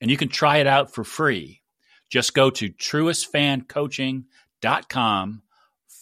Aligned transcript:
and 0.00 0.10
you 0.10 0.16
can 0.16 0.28
try 0.28 0.56
it 0.58 0.66
out 0.66 0.94
for 0.94 1.04
free. 1.04 1.60
Just 2.08 2.34
go 2.34 2.50
to 2.50 2.70
truestfancoaching.com 2.70 5.42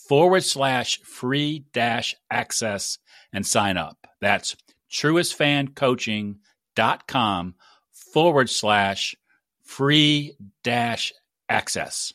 forward 0.09 0.45
slash 0.45 1.01
free 1.03 1.65
dash 1.73 2.15
access 2.31 2.99
and 3.33 3.45
sign 3.47 3.77
up. 3.77 4.07
That's 4.21 4.57
truestfancoaching.com 4.93 7.55
forward 7.93 8.51
slash 8.51 9.17
free 9.63 10.37
dash 10.63 11.13
access. 11.49 12.13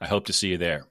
I 0.00 0.06
hope 0.06 0.24
to 0.26 0.32
see 0.32 0.48
you 0.48 0.56
there. 0.58 0.86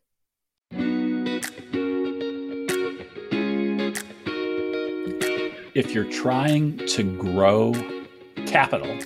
If 5.76 5.94
you're 5.94 6.10
trying 6.10 6.78
to 6.88 7.04
grow 7.18 7.74
capital, 8.46 8.98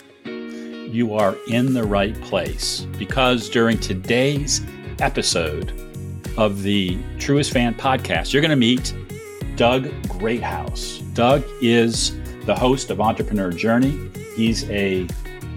you 0.89 1.13
are 1.13 1.35
in 1.48 1.73
the 1.73 1.84
right 1.84 2.20
place 2.21 2.88
because 2.97 3.49
during 3.49 3.77
today's 3.77 4.61
episode 4.99 5.73
of 6.38 6.63
the 6.63 6.97
Truest 7.19 7.52
Fan 7.52 7.73
podcast, 7.75 8.33
you're 8.33 8.41
going 8.41 8.50
to 8.50 8.55
meet 8.55 8.94
Doug 9.55 9.89
Greathouse. 10.08 11.00
Doug 11.13 11.44
is 11.61 12.17
the 12.45 12.55
host 12.55 12.89
of 12.89 13.00
Entrepreneur 13.00 13.52
Journey. 13.52 14.09
He's 14.36 14.69
a 14.69 15.08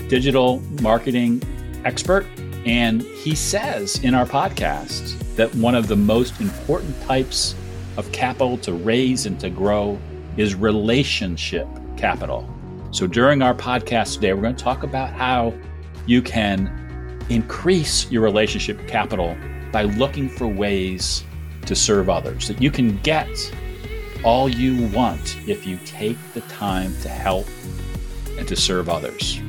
digital 0.09 0.61
marketing 0.83 1.43
expert, 1.85 2.27
and 2.67 3.03
he 3.03 3.35
says 3.35 3.99
in 4.05 4.15
our 4.15 4.27
podcast 4.27 5.19
that 5.37 5.55
one 5.55 5.75
of 5.75 5.89
the 5.89 5.97
most 5.97 6.41
important 6.41 7.01
types 7.03 7.55
of 7.97 8.11
capital 8.13 8.59
to 8.59 8.73
raise 8.73 9.27
and 9.27 9.39
to 9.41 9.51
grow 9.51 9.99
is 10.37 10.55
relationship 10.55 11.67
capital. 11.97 12.49
So 12.93 13.07
during 13.07 13.41
our 13.41 13.55
podcast 13.55 14.17
today, 14.17 14.35
we're 14.35 14.43
going 14.43 14.55
to 14.55 14.63
talk 14.63 14.83
about 14.83 15.15
how 15.15 15.55
you 16.05 16.21
can 16.21 17.19
increase 17.31 18.11
your 18.11 18.23
relationship 18.23 18.87
capital 18.87 19.35
by 19.73 19.85
looking 19.85 20.29
for 20.29 20.47
ways 20.47 21.25
to 21.65 21.75
serve 21.75 22.11
others, 22.11 22.49
that 22.49 22.61
you 22.61 22.71
can 22.71 22.99
get 22.99 23.31
all 24.25 24.47
you 24.47 24.87
want 24.89 25.39
if 25.49 25.67
you 25.67 25.79
take 25.87 26.19
the 26.35 26.43
time 26.43 26.95
to 27.01 27.09
help 27.09 27.47
and 28.37 28.47
to 28.47 28.55
serve 28.55 28.91
others. 28.91 29.41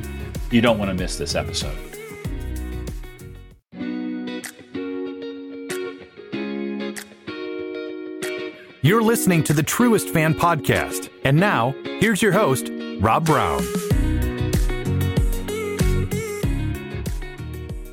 You 0.50 0.61
don't 0.61 0.78
want 0.78 0.89
to 0.91 0.95
miss 0.95 1.17
this 1.17 1.35
episode. 1.35 1.78
You're 8.81 9.03
listening 9.03 9.44
to 9.44 9.53
the 9.53 9.63
Truest 9.63 10.09
Fan 10.09 10.33
Podcast. 10.33 11.09
And 11.25 11.38
now, 11.38 11.75
here's 12.00 12.22
your 12.22 12.31
host, 12.31 12.69
Rob 13.03 13.25
Brown. 13.25 13.61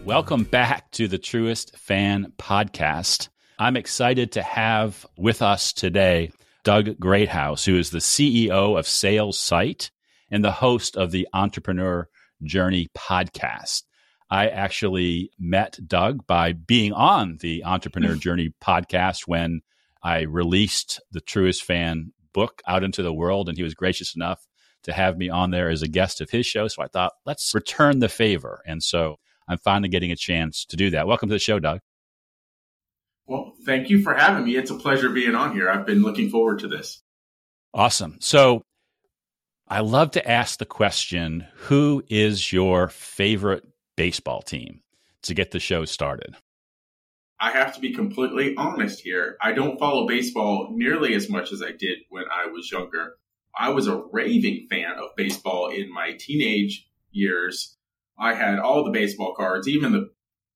Welcome 0.05 0.45
back 0.45 0.89
to 0.93 1.09
the 1.09 1.19
Truest 1.19 1.77
Fan 1.77 2.33
Podcast. 2.39 3.29
I'm 3.59 3.77
excited 3.77 4.31
to 4.31 4.43
have 4.43 5.05
with 5.19 5.43
us 5.43 5.73
today 5.73 6.31
Doug 6.63 7.01
Greathouse, 7.01 7.65
who 7.65 7.77
is 7.77 7.91
the 7.91 7.99
CEO 7.99 8.79
of 8.79 8.85
SalesSite 8.85 9.91
and 10.31 10.45
the 10.45 10.53
host 10.53 10.97
of 10.97 11.11
the 11.11 11.27
Entrepreneur 11.35 12.09
Journey 12.45 12.87
podcast. 12.97 13.83
I 14.31 14.47
actually 14.47 15.33
met 15.41 15.77
Doug 15.89 16.25
by 16.29 16.53
being 16.53 16.93
on 16.93 17.39
the 17.41 17.65
Entrepreneur 17.65 18.15
Journey 18.15 18.55
podcast 18.63 19.27
when 19.27 19.63
I 20.05 20.21
released 20.21 21.01
the 21.11 21.21
Truest 21.21 21.65
Fan 21.65 22.13
book 22.33 22.63
out 22.65 22.85
into 22.85 23.03
the 23.03 23.13
world, 23.13 23.49
and 23.49 23.59
he 23.59 23.65
was 23.65 23.75
gracious 23.75 24.15
enough 24.15 24.47
to 24.85 24.93
have 24.93 25.19
me 25.19 25.29
on 25.29 25.51
there 25.51 25.69
as 25.69 25.83
a 25.83 25.89
guest 25.89 26.21
of 26.21 26.31
his 26.31 26.47
show. 26.47 26.69
So 26.69 26.83
I 26.83 26.89
thought, 26.89 27.13
let's 27.27 27.55
return 27.55 27.99
the 27.99 28.09
favor. 28.09 28.63
And 28.67 28.83
so 28.83 29.17
I'm 29.49 29.59
finally 29.59 29.89
getting 29.89 30.13
a 30.13 30.17
chance 30.17 30.65
to 30.67 30.77
do 30.77 30.91
that. 30.91 31.07
Welcome 31.07 31.29
to 31.29 31.35
the 31.35 31.39
show, 31.39 31.59
Doug. 31.59 31.81
Well, 33.27 33.55
thank 33.65 33.91
you 33.91 34.03
for 34.03 34.15
having 34.15 34.45
me. 34.45 34.57
It's 34.57 34.71
a 34.71 34.77
pleasure 34.77 35.11
being 35.11 35.35
on 35.35 35.53
here. 35.53 35.71
I've 35.71 35.87
been 35.87 36.03
looking 36.03 36.31
forward 36.31 36.61
to 36.61 36.69
this. 36.69 37.03
Awesome. 37.73 38.17
So 38.21 38.63
I 39.69 39.81
love 39.81 40.13
to 40.13 40.29
ask 40.29 40.59
the 40.59 40.67
question 40.67 41.47
who 41.55 42.03
is 42.09 42.53
your 42.53 42.89
favorite 42.89 43.65
baseball 43.97 44.43
team 44.43 44.81
to 45.23 45.35
get 45.35 45.53
the 45.53 45.61
show 45.61 45.85
started? 45.85 46.35
I 47.39 47.53
have 47.53 47.75
to 47.75 47.81
be 47.81 47.95
completely 47.95 48.55
honest 48.57 49.01
here. 49.01 49.37
I 49.41 49.53
don't 49.53 49.79
follow 49.79 50.07
baseball 50.07 50.69
nearly 50.73 51.15
as 51.15 51.31
much 51.31 51.53
as 51.53 51.63
I 51.63 51.71
did 51.71 51.99
when 52.09 52.25
I 52.31 52.47
was 52.47 52.71
younger. 52.71 53.17
I 53.59 53.71
was 53.71 53.87
a 53.87 54.03
raving 54.13 54.69
fan 54.71 54.99
of 54.99 55.17
baseball 55.17 55.69
in 55.69 55.93
my 55.93 56.13
teenage 56.19 56.89
years. 57.11 57.77
I 58.19 58.35
had 58.35 58.59
all 58.59 58.85
the 58.85 58.91
baseball 58.91 59.35
cards, 59.35 59.69
even 59.69 59.93
the 59.93 60.11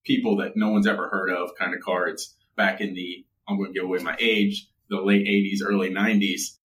people 0.05 0.37
that 0.37 0.57
no 0.57 0.71
one's 0.71 0.87
ever 0.87 1.09
heard 1.09 1.31
of 1.31 1.57
kind 1.59 1.75
of 1.75 1.81
cards 1.81 2.35
back 2.57 2.81
in 2.81 2.95
the, 2.95 3.25
I'm 3.49 3.57
going 3.57 3.73
to 3.73 3.79
give 3.79 3.89
away 3.89 3.99
my 3.99 4.17
age, 4.19 4.69
the 4.89 5.01
late 5.01 5.27
80s, 5.27 5.67
early 5.67 5.91
90s. 5.91 6.59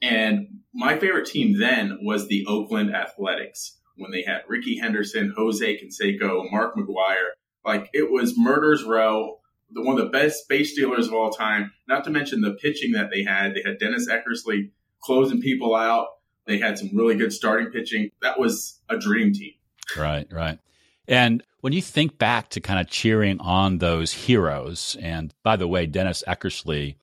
And 0.00 0.60
my 0.72 0.98
favorite 0.98 1.26
team 1.26 1.58
then 1.58 1.98
was 2.02 2.28
the 2.28 2.46
Oakland 2.46 2.94
Athletics 2.94 3.78
when 3.96 4.10
they 4.10 4.22
had 4.22 4.42
Rickey 4.48 4.78
Henderson, 4.78 5.34
Jose 5.36 5.78
Canseco, 5.78 6.50
Mark 6.50 6.74
McGwire. 6.76 7.30
Like 7.64 7.90
it 7.92 8.10
was 8.10 8.38
murder's 8.38 8.84
row, 8.84 9.38
the, 9.70 9.82
one 9.82 9.98
of 9.98 10.04
the 10.04 10.10
best 10.10 10.48
base 10.48 10.72
stealers 10.72 11.08
of 11.08 11.14
all 11.14 11.30
time. 11.30 11.72
Not 11.86 12.04
to 12.04 12.10
mention 12.10 12.40
the 12.40 12.54
pitching 12.54 12.92
that 12.92 13.10
they 13.10 13.22
had. 13.22 13.54
They 13.54 13.62
had 13.64 13.78
Dennis 13.78 14.08
Eckersley, 14.08 14.70
closing 15.02 15.40
people 15.40 15.74
out. 15.74 16.08
They 16.46 16.58
had 16.58 16.78
some 16.78 16.90
really 16.94 17.16
good 17.16 17.32
starting 17.32 17.70
pitching. 17.70 18.10
That 18.20 18.38
was 18.38 18.80
a 18.88 18.98
dream 18.98 19.32
team. 19.32 19.52
Right, 19.96 20.26
right. 20.32 20.58
And 21.06 21.42
when 21.60 21.72
you 21.72 21.82
think 21.82 22.18
back 22.18 22.50
to 22.50 22.60
kind 22.60 22.80
of 22.80 22.88
cheering 22.88 23.40
on 23.40 23.78
those 23.78 24.12
heroes, 24.12 24.96
and 25.00 25.32
by 25.42 25.56
the 25.56 25.68
way, 25.68 25.86
Dennis 25.86 26.24
Eckersley 26.26 26.96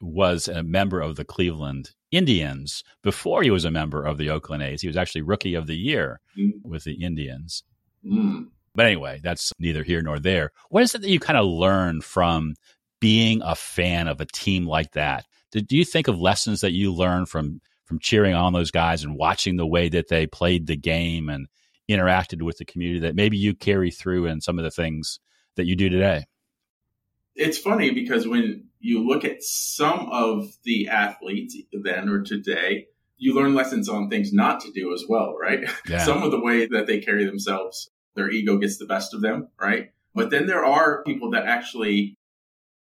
was 0.00 0.48
a 0.48 0.62
member 0.62 1.00
of 1.00 1.16
the 1.16 1.24
Cleveland 1.24 1.90
Indians 2.10 2.84
before 3.02 3.42
he 3.42 3.50
was 3.50 3.64
a 3.64 3.70
member 3.70 4.04
of 4.04 4.16
the 4.16 4.30
Oakland 4.30 4.62
A's. 4.62 4.80
He 4.80 4.86
was 4.86 4.96
actually 4.96 5.22
rookie 5.22 5.54
of 5.54 5.66
the 5.66 5.76
year 5.76 6.20
mm. 6.38 6.52
with 6.64 6.84
the 6.84 6.94
Indians. 6.94 7.64
Mm. 8.04 8.48
But 8.74 8.86
anyway, 8.86 9.20
that's 9.22 9.52
neither 9.58 9.82
here 9.82 10.02
nor 10.02 10.18
there. 10.18 10.52
What 10.70 10.82
is 10.82 10.94
it 10.94 11.02
that 11.02 11.10
you 11.10 11.20
kind 11.20 11.38
of 11.38 11.46
learn 11.46 12.00
from 12.00 12.54
being 13.00 13.42
a 13.42 13.54
fan 13.54 14.08
of 14.08 14.20
a 14.20 14.26
team 14.26 14.66
like 14.66 14.92
that? 14.92 15.26
Do 15.50 15.76
you 15.76 15.84
think 15.84 16.08
of 16.08 16.20
lessons 16.20 16.60
that 16.60 16.72
you 16.72 16.92
learned 16.92 17.28
from 17.28 17.60
from 17.84 17.98
cheering 17.98 18.34
on 18.34 18.52
those 18.52 18.70
guys 18.70 19.02
and 19.02 19.16
watching 19.16 19.56
the 19.56 19.66
way 19.66 19.88
that 19.88 20.08
they 20.08 20.26
played 20.26 20.66
the 20.66 20.76
game 20.76 21.30
and 21.30 21.48
interacted 21.88 22.42
with 22.42 22.58
the 22.58 22.64
community 22.64 23.00
that 23.00 23.16
maybe 23.16 23.38
you 23.38 23.54
carry 23.54 23.90
through 23.90 24.26
in 24.26 24.42
some 24.42 24.58
of 24.58 24.64
the 24.64 24.70
things 24.70 25.20
that 25.56 25.64
you 25.64 25.74
do 25.74 25.88
today? 25.88 26.26
It's 27.34 27.56
funny 27.56 27.90
because 27.90 28.28
when 28.28 28.64
you 28.78 29.06
look 29.06 29.24
at 29.24 29.42
some 29.42 30.08
of 30.12 30.52
the 30.64 30.88
athletes 30.88 31.56
then 31.72 32.10
or 32.10 32.22
today, 32.22 32.88
you 33.16 33.34
learn 33.34 33.54
lessons 33.54 33.88
on 33.88 34.10
things 34.10 34.32
not 34.32 34.60
to 34.60 34.72
do 34.72 34.92
as 34.92 35.04
well, 35.08 35.34
right? 35.40 35.68
Yeah. 35.88 36.04
some 36.04 36.22
of 36.22 36.30
the 36.30 36.40
way 36.40 36.66
that 36.66 36.86
they 36.86 37.00
carry 37.00 37.24
themselves, 37.24 37.90
their 38.14 38.30
ego 38.30 38.58
gets 38.58 38.76
the 38.76 38.86
best 38.86 39.14
of 39.14 39.22
them, 39.22 39.48
right? 39.58 39.92
But 40.14 40.30
then 40.30 40.46
there 40.46 40.64
are 40.64 41.02
people 41.04 41.30
that 41.30 41.46
actually, 41.46 42.16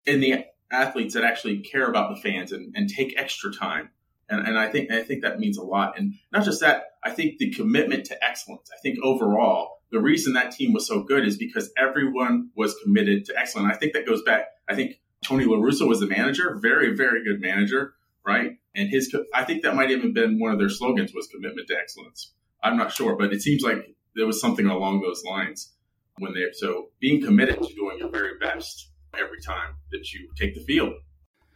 in 0.06 0.20
the 0.20 0.44
athletes 0.70 1.14
that 1.14 1.24
actually 1.24 1.58
care 1.58 1.88
about 1.88 2.14
the 2.14 2.20
fans 2.20 2.52
and, 2.52 2.74
and 2.76 2.88
take 2.88 3.14
extra 3.16 3.52
time. 3.52 3.90
And, 4.28 4.46
and 4.46 4.58
I 4.58 4.68
think 4.68 4.90
I 4.90 5.02
think 5.02 5.22
that 5.22 5.38
means 5.38 5.56
a 5.56 5.62
lot. 5.62 5.98
And 5.98 6.14
not 6.32 6.44
just 6.44 6.60
that, 6.60 6.84
I 7.02 7.10
think 7.10 7.38
the 7.38 7.50
commitment 7.50 8.04
to 8.06 8.24
excellence. 8.24 8.70
I 8.72 8.78
think 8.82 8.98
overall, 9.02 9.80
the 9.90 10.00
reason 10.00 10.34
that 10.34 10.52
team 10.52 10.72
was 10.72 10.86
so 10.86 11.02
good 11.02 11.26
is 11.26 11.38
because 11.38 11.70
everyone 11.78 12.50
was 12.54 12.76
committed 12.82 13.24
to 13.26 13.38
excellence. 13.38 13.74
I 13.74 13.78
think 13.78 13.94
that 13.94 14.06
goes 14.06 14.22
back. 14.22 14.46
I 14.68 14.74
think 14.74 15.00
Tony 15.24 15.44
La 15.44 15.56
Russa 15.56 15.88
was 15.88 16.00
the 16.00 16.06
manager, 16.06 16.58
very 16.60 16.94
very 16.94 17.24
good 17.24 17.40
manager, 17.40 17.94
right? 18.26 18.58
And 18.74 18.90
his 18.90 19.14
I 19.34 19.44
think 19.44 19.62
that 19.62 19.74
might 19.74 19.90
even 19.90 20.12
been 20.12 20.38
one 20.38 20.52
of 20.52 20.58
their 20.58 20.68
slogans 20.68 21.12
was 21.14 21.26
commitment 21.28 21.68
to 21.68 21.76
excellence. 21.76 22.34
I'm 22.62 22.76
not 22.76 22.92
sure, 22.92 23.16
but 23.16 23.32
it 23.32 23.40
seems 23.40 23.62
like 23.62 23.94
there 24.14 24.26
was 24.26 24.40
something 24.40 24.66
along 24.66 25.00
those 25.00 25.22
lines 25.24 25.72
when 26.18 26.34
they 26.34 26.44
so 26.52 26.90
being 27.00 27.24
committed 27.24 27.62
to 27.62 27.74
doing 27.74 27.98
your 27.98 28.10
very 28.10 28.36
best 28.38 28.90
every 29.14 29.40
time 29.40 29.74
that 29.92 30.12
you 30.12 30.28
take 30.36 30.54
the 30.54 30.60
field. 30.60 30.94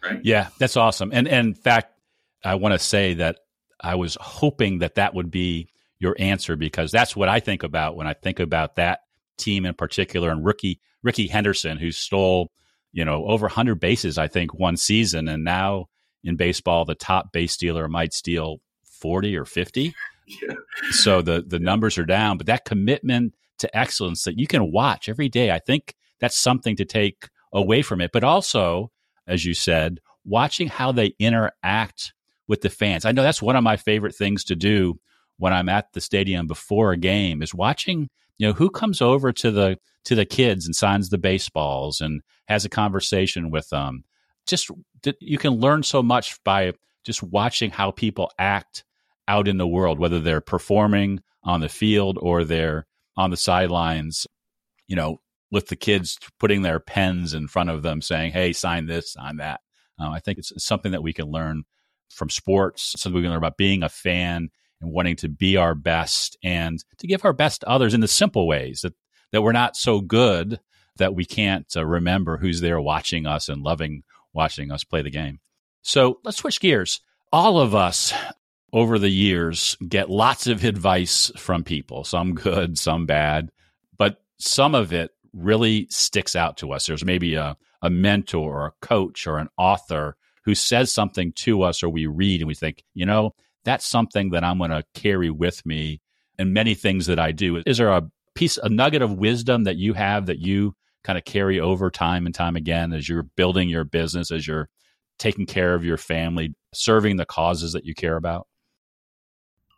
Right. 0.02 0.20
Yeah, 0.22 0.48
that's 0.58 0.76
awesome. 0.76 1.10
And, 1.12 1.28
and 1.28 1.48
in 1.48 1.54
fact, 1.54 1.92
I 2.44 2.56
want 2.56 2.72
to 2.72 2.78
say 2.78 3.14
that 3.14 3.38
I 3.80 3.94
was 3.94 4.16
hoping 4.20 4.78
that 4.78 4.96
that 4.96 5.14
would 5.14 5.30
be 5.30 5.68
your 5.98 6.16
answer 6.18 6.56
because 6.56 6.90
that's 6.90 7.14
what 7.14 7.28
I 7.28 7.40
think 7.40 7.62
about 7.62 7.96
when 7.96 8.06
I 8.06 8.14
think 8.14 8.40
about 8.40 8.76
that 8.76 9.00
team 9.38 9.64
in 9.64 9.74
particular, 9.74 10.30
and 10.30 10.44
rookie 10.44 10.80
Rickey 11.02 11.26
Henderson, 11.26 11.78
who 11.78 11.90
stole, 11.90 12.50
you 12.92 13.04
know, 13.04 13.24
over 13.26 13.46
100 13.46 13.76
bases, 13.76 14.18
I 14.18 14.28
think, 14.28 14.54
one 14.54 14.76
season. 14.76 15.28
And 15.28 15.44
now 15.44 15.86
in 16.22 16.36
baseball, 16.36 16.84
the 16.84 16.94
top 16.94 17.32
base 17.32 17.52
stealer 17.52 17.88
might 17.88 18.12
steal 18.12 18.60
40 18.84 19.36
or 19.36 19.44
50. 19.44 19.94
Yeah. 20.26 20.54
So 20.90 21.22
the, 21.22 21.44
the 21.46 21.58
numbers 21.58 21.98
are 21.98 22.04
down, 22.04 22.36
but 22.38 22.46
that 22.46 22.64
commitment 22.64 23.34
to 23.58 23.76
excellence 23.76 24.24
that 24.24 24.38
you 24.38 24.46
can 24.46 24.70
watch 24.70 25.08
every 25.08 25.28
day, 25.28 25.50
I 25.50 25.58
think 25.58 25.94
that's 26.20 26.38
something 26.38 26.76
to 26.76 26.84
take 26.84 27.28
away 27.52 27.82
from 27.82 28.00
it. 28.00 28.10
But 28.12 28.24
also, 28.24 28.90
as 29.26 29.44
you 29.44 29.54
said, 29.54 30.00
watching 30.24 30.68
how 30.68 30.92
they 30.92 31.14
interact 31.18 32.12
with 32.48 32.60
the 32.60 32.70
fans. 32.70 33.04
I 33.04 33.12
know 33.12 33.22
that's 33.22 33.42
one 33.42 33.56
of 33.56 33.64
my 33.64 33.76
favorite 33.76 34.14
things 34.14 34.44
to 34.44 34.56
do 34.56 34.98
when 35.38 35.52
I'm 35.52 35.68
at 35.68 35.92
the 35.92 36.00
stadium 36.00 36.46
before 36.46 36.92
a 36.92 36.96
game 36.96 37.42
is 37.42 37.54
watching, 37.54 38.08
you 38.38 38.46
know, 38.46 38.52
who 38.52 38.70
comes 38.70 39.00
over 39.00 39.32
to 39.32 39.50
the 39.50 39.78
to 40.04 40.14
the 40.14 40.26
kids 40.26 40.66
and 40.66 40.74
signs 40.74 41.08
the 41.08 41.18
baseballs 41.18 42.00
and 42.00 42.22
has 42.48 42.64
a 42.64 42.68
conversation 42.68 43.50
with 43.50 43.68
them. 43.70 44.04
Just 44.46 44.70
you 45.20 45.38
can 45.38 45.52
learn 45.52 45.82
so 45.82 46.02
much 46.02 46.42
by 46.44 46.72
just 47.04 47.22
watching 47.22 47.70
how 47.70 47.90
people 47.90 48.30
act 48.38 48.84
out 49.28 49.48
in 49.48 49.58
the 49.58 49.66
world, 49.66 49.98
whether 49.98 50.20
they're 50.20 50.40
performing 50.40 51.20
on 51.44 51.60
the 51.60 51.68
field 51.68 52.18
or 52.20 52.44
they're 52.44 52.86
on 53.16 53.30
the 53.30 53.36
sidelines, 53.36 54.26
you 54.86 54.96
know, 54.96 55.20
with 55.52 55.68
the 55.68 55.76
kids 55.76 56.18
putting 56.40 56.62
their 56.62 56.80
pens 56.80 57.34
in 57.34 57.46
front 57.46 57.70
of 57.70 57.82
them 57.82 58.02
saying, 58.02 58.32
Hey, 58.32 58.52
sign 58.52 58.86
this, 58.86 59.12
sign 59.12 59.36
that. 59.36 59.60
Uh, 60.00 60.10
I 60.10 60.18
think 60.18 60.38
it's 60.38 60.52
something 60.56 60.90
that 60.90 61.02
we 61.02 61.12
can 61.12 61.30
learn 61.30 61.62
from 62.10 62.30
sports, 62.30 62.94
something 62.96 63.16
we 63.16 63.22
can 63.22 63.30
learn 63.30 63.38
about 63.38 63.58
being 63.58 63.84
a 63.84 63.88
fan 63.88 64.50
and 64.80 64.90
wanting 64.90 65.16
to 65.16 65.28
be 65.28 65.56
our 65.56 65.74
best 65.74 66.36
and 66.42 66.82
to 66.98 67.06
give 67.06 67.24
our 67.24 67.32
best 67.32 67.60
to 67.60 67.68
others 67.68 67.94
in 67.94 68.00
the 68.00 68.08
simple 68.08 68.48
ways 68.48 68.80
that, 68.80 68.94
that 69.30 69.42
we're 69.42 69.52
not 69.52 69.76
so 69.76 70.00
good 70.00 70.58
that 70.96 71.14
we 71.14 71.24
can't 71.24 71.66
uh, 71.76 71.84
remember 71.84 72.38
who's 72.38 72.60
there 72.60 72.80
watching 72.80 73.26
us 73.26 73.48
and 73.48 73.62
loving 73.62 74.02
watching 74.32 74.72
us 74.72 74.84
play 74.84 75.02
the 75.02 75.10
game. 75.10 75.38
So 75.82 76.18
let's 76.24 76.38
switch 76.38 76.60
gears. 76.60 77.00
All 77.30 77.60
of 77.60 77.74
us 77.74 78.12
over 78.72 78.98
the 78.98 79.10
years 79.10 79.76
get 79.86 80.08
lots 80.08 80.46
of 80.46 80.64
advice 80.64 81.30
from 81.36 81.62
people, 81.62 82.04
some 82.04 82.34
good, 82.34 82.78
some 82.78 83.04
bad, 83.04 83.50
but 83.98 84.22
some 84.38 84.74
of 84.74 84.92
it 84.92 85.10
really 85.32 85.86
sticks 85.90 86.36
out 86.36 86.56
to 86.58 86.72
us. 86.72 86.86
There's 86.86 87.04
maybe 87.04 87.34
a, 87.34 87.56
a 87.80 87.90
mentor 87.90 88.62
or 88.62 88.66
a 88.66 88.86
coach 88.86 89.26
or 89.26 89.38
an 89.38 89.48
author 89.56 90.16
who 90.44 90.54
says 90.54 90.92
something 90.92 91.32
to 91.32 91.62
us 91.62 91.82
or 91.82 91.88
we 91.88 92.06
read 92.06 92.40
and 92.40 92.48
we 92.48 92.54
think, 92.54 92.82
you 92.94 93.06
know, 93.06 93.34
that's 93.64 93.86
something 93.86 94.30
that 94.30 94.44
I'm 94.44 94.58
going 94.58 94.70
to 94.70 94.84
carry 94.94 95.30
with 95.30 95.64
me 95.64 96.00
in 96.38 96.52
many 96.52 96.74
things 96.74 97.06
that 97.06 97.18
I 97.18 97.32
do. 97.32 97.62
Is 97.64 97.78
there 97.78 97.90
a 97.90 98.10
piece, 98.34 98.58
a 98.58 98.68
nugget 98.68 99.02
of 99.02 99.12
wisdom 99.12 99.64
that 99.64 99.76
you 99.76 99.92
have 99.94 100.26
that 100.26 100.38
you 100.38 100.74
kind 101.04 101.18
of 101.18 101.24
carry 101.24 101.60
over 101.60 101.90
time 101.90 102.26
and 102.26 102.34
time 102.34 102.56
again 102.56 102.92
as 102.92 103.08
you're 103.08 103.22
building 103.22 103.68
your 103.68 103.84
business, 103.84 104.30
as 104.30 104.46
you're 104.46 104.68
taking 105.18 105.46
care 105.46 105.74
of 105.74 105.84
your 105.84 105.96
family, 105.96 106.54
serving 106.74 107.16
the 107.16 107.24
causes 107.24 107.72
that 107.72 107.84
you 107.84 107.94
care 107.94 108.16
about? 108.16 108.46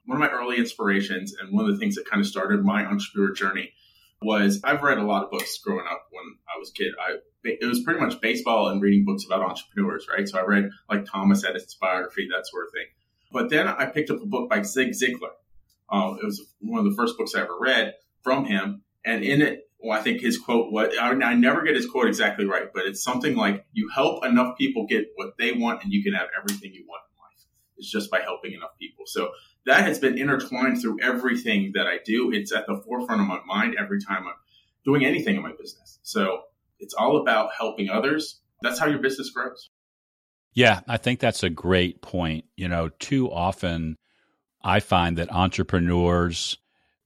One 0.06 0.16
of 0.16 0.20
my 0.20 0.36
early 0.36 0.58
inspirations 0.58 1.34
and 1.38 1.52
one 1.52 1.66
of 1.66 1.72
the 1.72 1.78
things 1.78 1.94
that 1.96 2.08
kind 2.08 2.20
of 2.20 2.26
started 2.26 2.64
my 2.64 2.84
entrepreneur 2.84 3.32
journey 3.32 3.72
was 4.22 4.60
I've 4.64 4.82
read 4.82 4.98
a 4.98 5.04
lot 5.04 5.24
of 5.24 5.30
books 5.30 5.58
growing 5.58 5.86
up 5.90 6.06
when 6.10 6.24
I 6.48 6.58
was 6.58 6.70
a 6.70 6.72
kid. 6.72 6.92
I 6.98 7.16
it 7.44 7.66
was 7.66 7.82
pretty 7.82 8.00
much 8.00 8.20
baseball 8.20 8.68
and 8.68 8.80
reading 8.80 9.04
books 9.04 9.24
about 9.26 9.42
entrepreneurs, 9.42 10.06
right? 10.10 10.26
So 10.26 10.38
I 10.38 10.44
read 10.44 10.70
like 10.90 11.04
Thomas 11.04 11.44
Edison's 11.44 11.74
biography, 11.74 12.28
that 12.30 12.46
sort 12.46 12.66
of 12.66 12.72
thing. 12.72 12.86
But 13.32 13.50
then 13.50 13.68
I 13.68 13.86
picked 13.86 14.10
up 14.10 14.22
a 14.22 14.26
book 14.26 14.48
by 14.48 14.62
Zig 14.62 14.92
Ziglar. 14.92 15.34
Uh, 15.90 16.14
it 16.22 16.24
was 16.24 16.42
one 16.60 16.78
of 16.78 16.90
the 16.90 16.96
first 16.96 17.18
books 17.18 17.34
I 17.34 17.42
ever 17.42 17.56
read 17.60 17.94
from 18.22 18.46
him, 18.46 18.82
and 19.04 19.22
in 19.22 19.42
it, 19.42 19.68
well, 19.78 19.98
I 19.98 20.02
think 20.02 20.22
his 20.22 20.38
quote 20.38 20.72
what 20.72 20.98
I, 20.98 21.10
I 21.10 21.34
never 21.34 21.62
get 21.62 21.76
his 21.76 21.86
quote 21.86 22.06
exactly 22.06 22.46
right, 22.46 22.68
but 22.72 22.86
it's 22.86 23.02
something 23.02 23.36
like, 23.36 23.66
"You 23.72 23.90
help 23.94 24.24
enough 24.24 24.56
people 24.56 24.86
get 24.86 25.08
what 25.16 25.34
they 25.38 25.52
want, 25.52 25.82
and 25.82 25.92
you 25.92 26.02
can 26.02 26.14
have 26.14 26.28
everything 26.36 26.72
you 26.72 26.86
want 26.88 27.02
in 27.10 27.20
life." 27.20 27.46
It's 27.76 27.90
just 27.90 28.10
by 28.10 28.20
helping 28.20 28.52
enough 28.52 28.78
people. 28.78 29.04
So 29.06 29.30
that 29.66 29.84
has 29.84 29.98
been 29.98 30.18
intertwined 30.18 30.80
through 30.80 30.98
everything 31.02 31.72
that 31.74 31.86
I 31.86 31.98
do. 32.04 32.30
It's 32.32 32.52
at 32.52 32.66
the 32.66 32.82
forefront 32.86 33.22
of 33.22 33.26
my 33.26 33.40
mind 33.46 33.76
every 33.78 34.00
time 34.00 34.26
I'm 34.26 34.34
doing 34.84 35.04
anything 35.04 35.36
in 35.36 35.42
my 35.42 35.52
business. 35.52 35.98
So 36.02 36.42
it's 36.78 36.94
all 36.94 37.16
about 37.16 37.50
helping 37.56 37.88
others. 37.88 38.40
That's 38.62 38.78
how 38.78 38.86
your 38.86 38.98
business 38.98 39.30
grows. 39.30 39.70
Yeah, 40.52 40.80
I 40.86 40.98
think 40.98 41.20
that's 41.20 41.42
a 41.42 41.50
great 41.50 42.02
point. 42.02 42.44
You 42.56 42.68
know, 42.68 42.90
too 42.98 43.30
often 43.30 43.96
I 44.62 44.80
find 44.80 45.18
that 45.18 45.32
entrepreneurs 45.32 46.58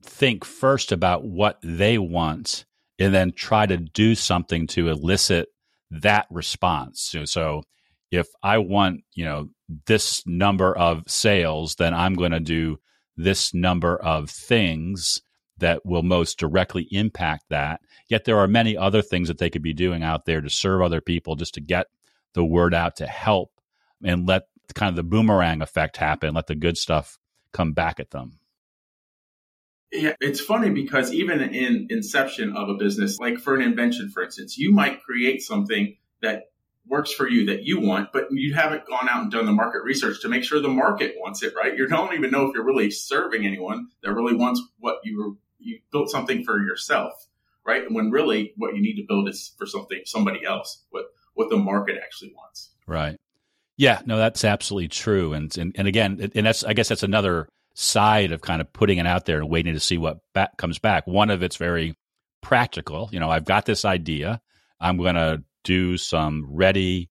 think 0.02 0.44
first 0.44 0.93
about 0.93 1.25
what 1.25 1.58
they 1.62 1.99
want 1.99 2.64
and 2.99 3.14
then 3.14 3.32
try 3.32 3.66
to 3.66 3.76
do 3.76 4.14
something 4.14 4.66
to 4.69 4.88
elicit 4.88 5.49
that 5.90 6.26
response. 6.31 7.00
So, 7.00 7.25
so 7.25 7.62
if 8.10 8.28
I 8.43 8.58
want, 8.58 9.02
you 9.14 9.25
know, 9.25 9.49
this 9.87 10.26
number 10.26 10.76
of 10.76 11.02
sales, 11.06 11.75
then 11.76 11.94
I'm 11.94 12.14
going 12.14 12.32
to 12.32 12.40
do 12.40 12.78
this 13.16 13.52
number 13.52 13.96
of 13.96 14.31
things 14.31 15.20
that 15.58 15.84
will 15.84 16.02
most 16.02 16.38
directly 16.38 16.87
impact 16.90 17.44
that. 17.50 17.81
Yet 18.08 18.25
there 18.25 18.38
are 18.38 18.46
many 18.46 18.76
other 18.76 19.02
things 19.02 19.28
that 19.28 19.38
they 19.38 19.50
could 19.50 19.62
be 19.62 19.75
doing 19.75 20.02
out 20.02 20.25
there 20.25 20.40
to 20.40 20.49
serve 20.49 20.82
other 20.82 21.00
people, 21.00 21.37
just 21.37 21.55
to 21.55 21.60
get 21.60 21.87
the 22.34 22.44
word 22.44 22.75
out 22.75 22.96
to 22.96 23.06
help 23.06 23.50
and 24.02 24.26
let 24.26 24.44
kind 24.75 24.90
of 24.90 24.96
the 24.96 25.02
boomerang 25.02 25.61
effect 25.62 25.96
happen, 25.96 26.34
let 26.34 26.46
the 26.46 26.54
good 26.54 26.78
stuff 26.78 27.19
come 27.52 27.72
back 27.72 27.99
at 27.99 28.11
them. 28.11 28.38
Yeah, 29.90 30.12
it's 30.20 30.40
funny 30.40 30.70
because 30.70 31.12
even 31.12 31.40
in 31.40 31.87
inception 31.88 32.54
of 32.54 32.69
a 32.69 32.75
business, 32.75 33.19
like 33.19 33.38
for 33.38 33.54
an 33.54 33.62
invention, 33.62 34.11
for 34.11 34.22
instance, 34.22 34.58
you 34.58 34.70
might 34.70 35.02
create 35.02 35.43
something 35.43 35.96
that 36.20 36.44
works 36.88 37.12
for 37.12 37.29
you 37.29 37.46
that 37.46 37.64
you 37.64 37.81
want, 37.81 38.12
but 38.12 38.29
you 38.31 38.55
haven't 38.55 38.87
gone 38.87 39.08
out 39.08 39.23
and 39.23 39.31
done 39.31 39.46
the 39.46 39.52
market 39.52 39.82
research 39.85 40.20
to 40.23 40.29
make 40.29 40.44
sure 40.44 40.61
the 40.61 40.69
market 40.69 41.14
wants 41.19 41.43
it, 41.43 41.55
right? 41.55 41.76
You 41.76 41.87
don't 41.87 42.14
even 42.14 42.31
know 42.31 42.46
if 42.46 42.55
you're 42.55 42.64
really 42.64 42.90
serving 42.90 43.46
anyone 43.46 43.88
that 44.02 44.12
really 44.12 44.35
wants 44.35 44.62
what 44.79 44.99
you 45.05 45.19
were, 45.19 45.32
you 45.58 45.81
built 45.93 46.11
something 46.11 46.44
for 46.44 46.61
yourself, 46.61 47.12
right? 47.67 47.85
When 47.90 48.11
really 48.11 48.52
what 48.56 48.75
you 48.75 48.82
need 48.82 48.96
to 48.96 49.05
build 49.06 49.29
is 49.29 49.52
for 49.58 49.67
something, 49.67 50.00
somebody 50.05 50.44
else, 50.44 50.85
what, 50.90 51.06
what 51.35 51.50
the 51.50 51.56
market 51.56 51.96
actually 52.02 52.32
wants. 52.35 52.70
Right. 52.87 53.17
Yeah, 53.76 54.00
no, 54.06 54.17
that's 54.17 54.44
absolutely 54.44 54.88
true. 54.88 55.35
And, 55.35 55.56
and, 55.56 55.75
and 55.79 55.87
again, 55.87 56.31
and 56.35 56.46
that's, 56.46 56.64
I 56.64 56.73
guess 56.73 56.88
that's 56.88 57.02
another 57.02 57.49
side 57.75 58.32
of 58.32 58.40
kind 58.40 58.61
of 58.61 58.73
putting 58.73 58.99
it 58.99 59.06
out 59.06 59.25
there 59.25 59.38
and 59.38 59.49
waiting 59.49 59.75
to 59.75 59.81
see 59.81 59.99
what 59.99 60.19
back 60.32 60.56
comes 60.56 60.81
back. 60.81 61.06
One 61.06 61.31
of 61.31 61.43
it's 61.44 61.56
very 61.56 61.94
practical. 62.40 63.08
You 63.12 63.20
know, 63.20 63.31
I've 63.31 63.44
got 63.44 63.67
this 63.67 63.85
idea. 63.85 64.40
I'm 64.80 64.97
going 64.97 65.14
to 65.14 65.45
do 65.68 65.98
some 65.98 66.46
ready, 66.48 67.10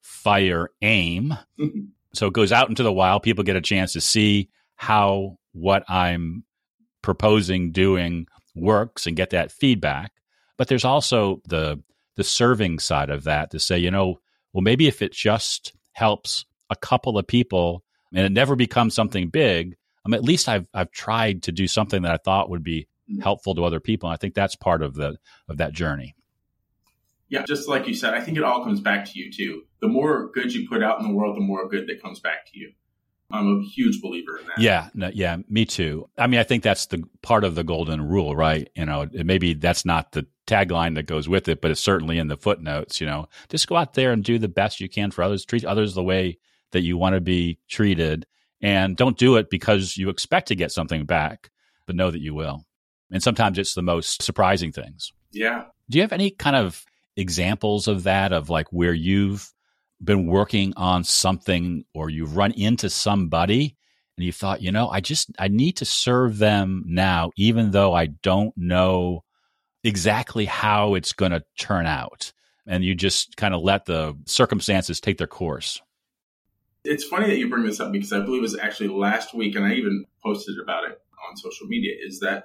fire, 0.00 0.70
aim. 0.80 1.36
Mm-hmm. 1.58 1.80
So 2.12 2.26
it 2.26 2.32
goes 2.32 2.50
out 2.50 2.68
into 2.68 2.82
the 2.82 2.92
wild. 2.92 3.22
People 3.22 3.44
get 3.44 3.54
a 3.54 3.60
chance 3.60 3.92
to 3.92 4.00
see 4.00 4.48
how 4.74 5.38
what 5.52 5.88
I'm 5.88 6.42
proposing 7.02 7.70
doing 7.70 8.26
works 8.56 9.06
and 9.06 9.16
get 9.16 9.30
that 9.30 9.52
feedback. 9.52 10.10
But 10.58 10.66
there's 10.66 10.84
also 10.84 11.40
the 11.46 11.80
the 12.16 12.24
serving 12.24 12.80
side 12.80 13.10
of 13.10 13.22
that 13.24 13.52
to 13.52 13.60
say, 13.60 13.78
you 13.78 13.92
know, 13.92 14.18
well, 14.52 14.62
maybe 14.62 14.88
if 14.88 15.02
it 15.02 15.12
just 15.12 15.72
helps 15.92 16.44
a 16.68 16.74
couple 16.74 17.16
of 17.16 17.28
people 17.28 17.84
and 18.12 18.26
it 18.26 18.32
never 18.32 18.56
becomes 18.56 18.92
something 18.92 19.28
big, 19.28 19.76
um, 20.04 20.12
at 20.12 20.24
least 20.24 20.48
I've 20.48 20.66
I've 20.74 20.90
tried 20.90 21.44
to 21.44 21.52
do 21.52 21.68
something 21.68 22.02
that 22.02 22.12
I 22.12 22.16
thought 22.16 22.50
would 22.50 22.64
be 22.64 22.88
mm-hmm. 23.08 23.20
helpful 23.20 23.54
to 23.54 23.64
other 23.64 23.78
people. 23.78 24.08
And 24.08 24.14
I 24.14 24.18
think 24.18 24.34
that's 24.34 24.56
part 24.56 24.82
of 24.82 24.94
the 24.94 25.16
of 25.48 25.58
that 25.58 25.74
journey. 25.74 26.16
Yeah, 27.30 27.44
just 27.44 27.68
like 27.68 27.86
you 27.86 27.94
said, 27.94 28.12
I 28.12 28.20
think 28.20 28.36
it 28.36 28.42
all 28.42 28.64
comes 28.64 28.80
back 28.80 29.06
to 29.06 29.18
you 29.18 29.32
too. 29.32 29.62
The 29.80 29.88
more 29.88 30.30
good 30.32 30.52
you 30.52 30.68
put 30.68 30.82
out 30.82 31.00
in 31.00 31.06
the 31.06 31.14
world, 31.14 31.36
the 31.36 31.40
more 31.40 31.68
good 31.68 31.86
that 31.86 32.02
comes 32.02 32.20
back 32.20 32.46
to 32.52 32.58
you. 32.58 32.72
I'm 33.32 33.60
a 33.60 33.62
huge 33.62 34.02
believer 34.02 34.38
in 34.38 34.46
that. 34.48 34.58
Yeah, 34.58 34.88
no, 34.92 35.08
yeah, 35.14 35.36
me 35.48 35.64
too. 35.64 36.08
I 36.18 36.26
mean, 36.26 36.40
I 36.40 36.42
think 36.42 36.64
that's 36.64 36.86
the 36.86 37.04
part 37.22 37.44
of 37.44 37.54
the 37.54 37.62
golden 37.62 38.02
rule, 38.02 38.34
right? 38.34 38.68
You 38.74 38.86
know, 38.86 39.08
maybe 39.12 39.54
that's 39.54 39.84
not 39.84 40.10
the 40.10 40.26
tagline 40.48 40.96
that 40.96 41.06
goes 41.06 41.28
with 41.28 41.48
it, 41.48 41.60
but 41.60 41.70
it's 41.70 41.80
certainly 41.80 42.18
in 42.18 42.26
the 42.26 42.36
footnotes. 42.36 43.00
You 43.00 43.06
know, 43.06 43.28
just 43.48 43.68
go 43.68 43.76
out 43.76 43.94
there 43.94 44.10
and 44.10 44.24
do 44.24 44.38
the 44.38 44.48
best 44.48 44.80
you 44.80 44.88
can 44.88 45.12
for 45.12 45.22
others. 45.22 45.44
Treat 45.44 45.64
others 45.64 45.94
the 45.94 46.02
way 46.02 46.38
that 46.72 46.82
you 46.82 46.98
want 46.98 47.14
to 47.14 47.20
be 47.20 47.60
treated, 47.68 48.26
and 48.60 48.96
don't 48.96 49.16
do 49.16 49.36
it 49.36 49.48
because 49.48 49.96
you 49.96 50.08
expect 50.08 50.48
to 50.48 50.56
get 50.56 50.72
something 50.72 51.06
back, 51.06 51.50
but 51.86 51.94
know 51.94 52.10
that 52.10 52.20
you 52.20 52.34
will. 52.34 52.64
And 53.12 53.22
sometimes 53.22 53.58
it's 53.58 53.74
the 53.74 53.82
most 53.82 54.22
surprising 54.22 54.72
things. 54.72 55.12
Yeah. 55.30 55.66
Do 55.88 55.98
you 55.98 56.02
have 56.02 56.12
any 56.12 56.30
kind 56.30 56.56
of 56.56 56.84
examples 57.20 57.86
of 57.86 58.04
that 58.04 58.32
of 58.32 58.50
like 58.50 58.72
where 58.72 58.94
you've 58.94 59.52
been 60.02 60.26
working 60.26 60.72
on 60.76 61.04
something 61.04 61.84
or 61.94 62.08
you've 62.08 62.36
run 62.36 62.52
into 62.52 62.88
somebody 62.88 63.76
and 64.16 64.24
you 64.24 64.32
thought, 64.32 64.62
you 64.62 64.72
know, 64.72 64.88
I 64.88 65.00
just 65.00 65.30
I 65.38 65.48
need 65.48 65.76
to 65.78 65.84
serve 65.84 66.38
them 66.38 66.84
now 66.86 67.30
even 67.36 67.70
though 67.70 67.94
I 67.94 68.06
don't 68.06 68.56
know 68.56 69.24
exactly 69.84 70.46
how 70.46 70.94
it's 70.94 71.12
going 71.12 71.32
to 71.32 71.44
turn 71.58 71.86
out 71.86 72.32
and 72.66 72.84
you 72.84 72.94
just 72.94 73.36
kind 73.36 73.54
of 73.54 73.62
let 73.62 73.86
the 73.86 74.16
circumstances 74.26 75.00
take 75.00 75.18
their 75.18 75.26
course. 75.26 75.80
It's 76.84 77.04
funny 77.04 77.26
that 77.28 77.36
you 77.36 77.48
bring 77.48 77.64
this 77.64 77.80
up 77.80 77.92
because 77.92 78.12
I 78.12 78.20
believe 78.20 78.38
it 78.38 78.42
was 78.42 78.58
actually 78.58 78.88
last 78.88 79.34
week 79.34 79.54
and 79.54 79.64
I 79.64 79.74
even 79.74 80.06
posted 80.22 80.56
about 80.62 80.84
it 80.84 80.98
on 81.28 81.36
social 81.36 81.66
media 81.66 81.94
is 82.00 82.20
that 82.20 82.44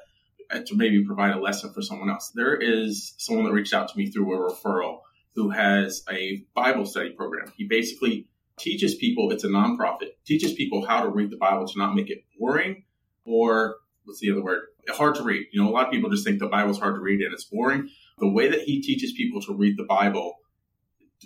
Uh, 0.55 0.61
to 0.65 0.75
maybe 0.75 1.03
provide 1.03 1.35
a 1.35 1.39
lesson 1.39 1.73
for 1.73 1.81
someone 1.81 2.09
else. 2.09 2.31
There 2.33 2.55
is 2.55 3.13
someone 3.17 3.45
that 3.45 3.51
reached 3.51 3.73
out 3.73 3.89
to 3.89 3.97
me 3.97 4.09
through 4.09 4.33
a 4.33 4.51
referral 4.51 4.99
who 5.33 5.49
has 5.49 6.03
a 6.09 6.45
Bible 6.53 6.85
study 6.85 7.09
program. 7.09 7.51
He 7.57 7.65
basically 7.65 8.29
teaches 8.57 8.95
people, 8.95 9.31
it's 9.31 9.43
a 9.43 9.49
nonprofit, 9.49 10.11
teaches 10.25 10.53
people 10.53 10.85
how 10.85 11.03
to 11.03 11.09
read 11.09 11.29
the 11.29 11.37
Bible 11.37 11.67
to 11.67 11.77
not 11.77 11.93
make 11.93 12.09
it 12.09 12.23
boring 12.39 12.83
or 13.25 13.77
what's 14.05 14.21
the 14.21 14.31
other 14.31 14.41
word? 14.41 14.61
Hard 14.89 15.15
to 15.15 15.23
read. 15.23 15.47
You 15.51 15.61
know, 15.61 15.69
a 15.69 15.73
lot 15.73 15.87
of 15.87 15.91
people 15.91 16.09
just 16.09 16.23
think 16.23 16.39
the 16.39 16.47
Bible's 16.47 16.79
hard 16.79 16.95
to 16.95 17.01
read 17.01 17.21
and 17.21 17.33
it's 17.33 17.43
boring. 17.43 17.89
The 18.19 18.29
way 18.29 18.47
that 18.49 18.61
he 18.61 18.81
teaches 18.81 19.11
people 19.11 19.41
to 19.41 19.53
read 19.53 19.77
the 19.77 19.83
Bible 19.83 20.35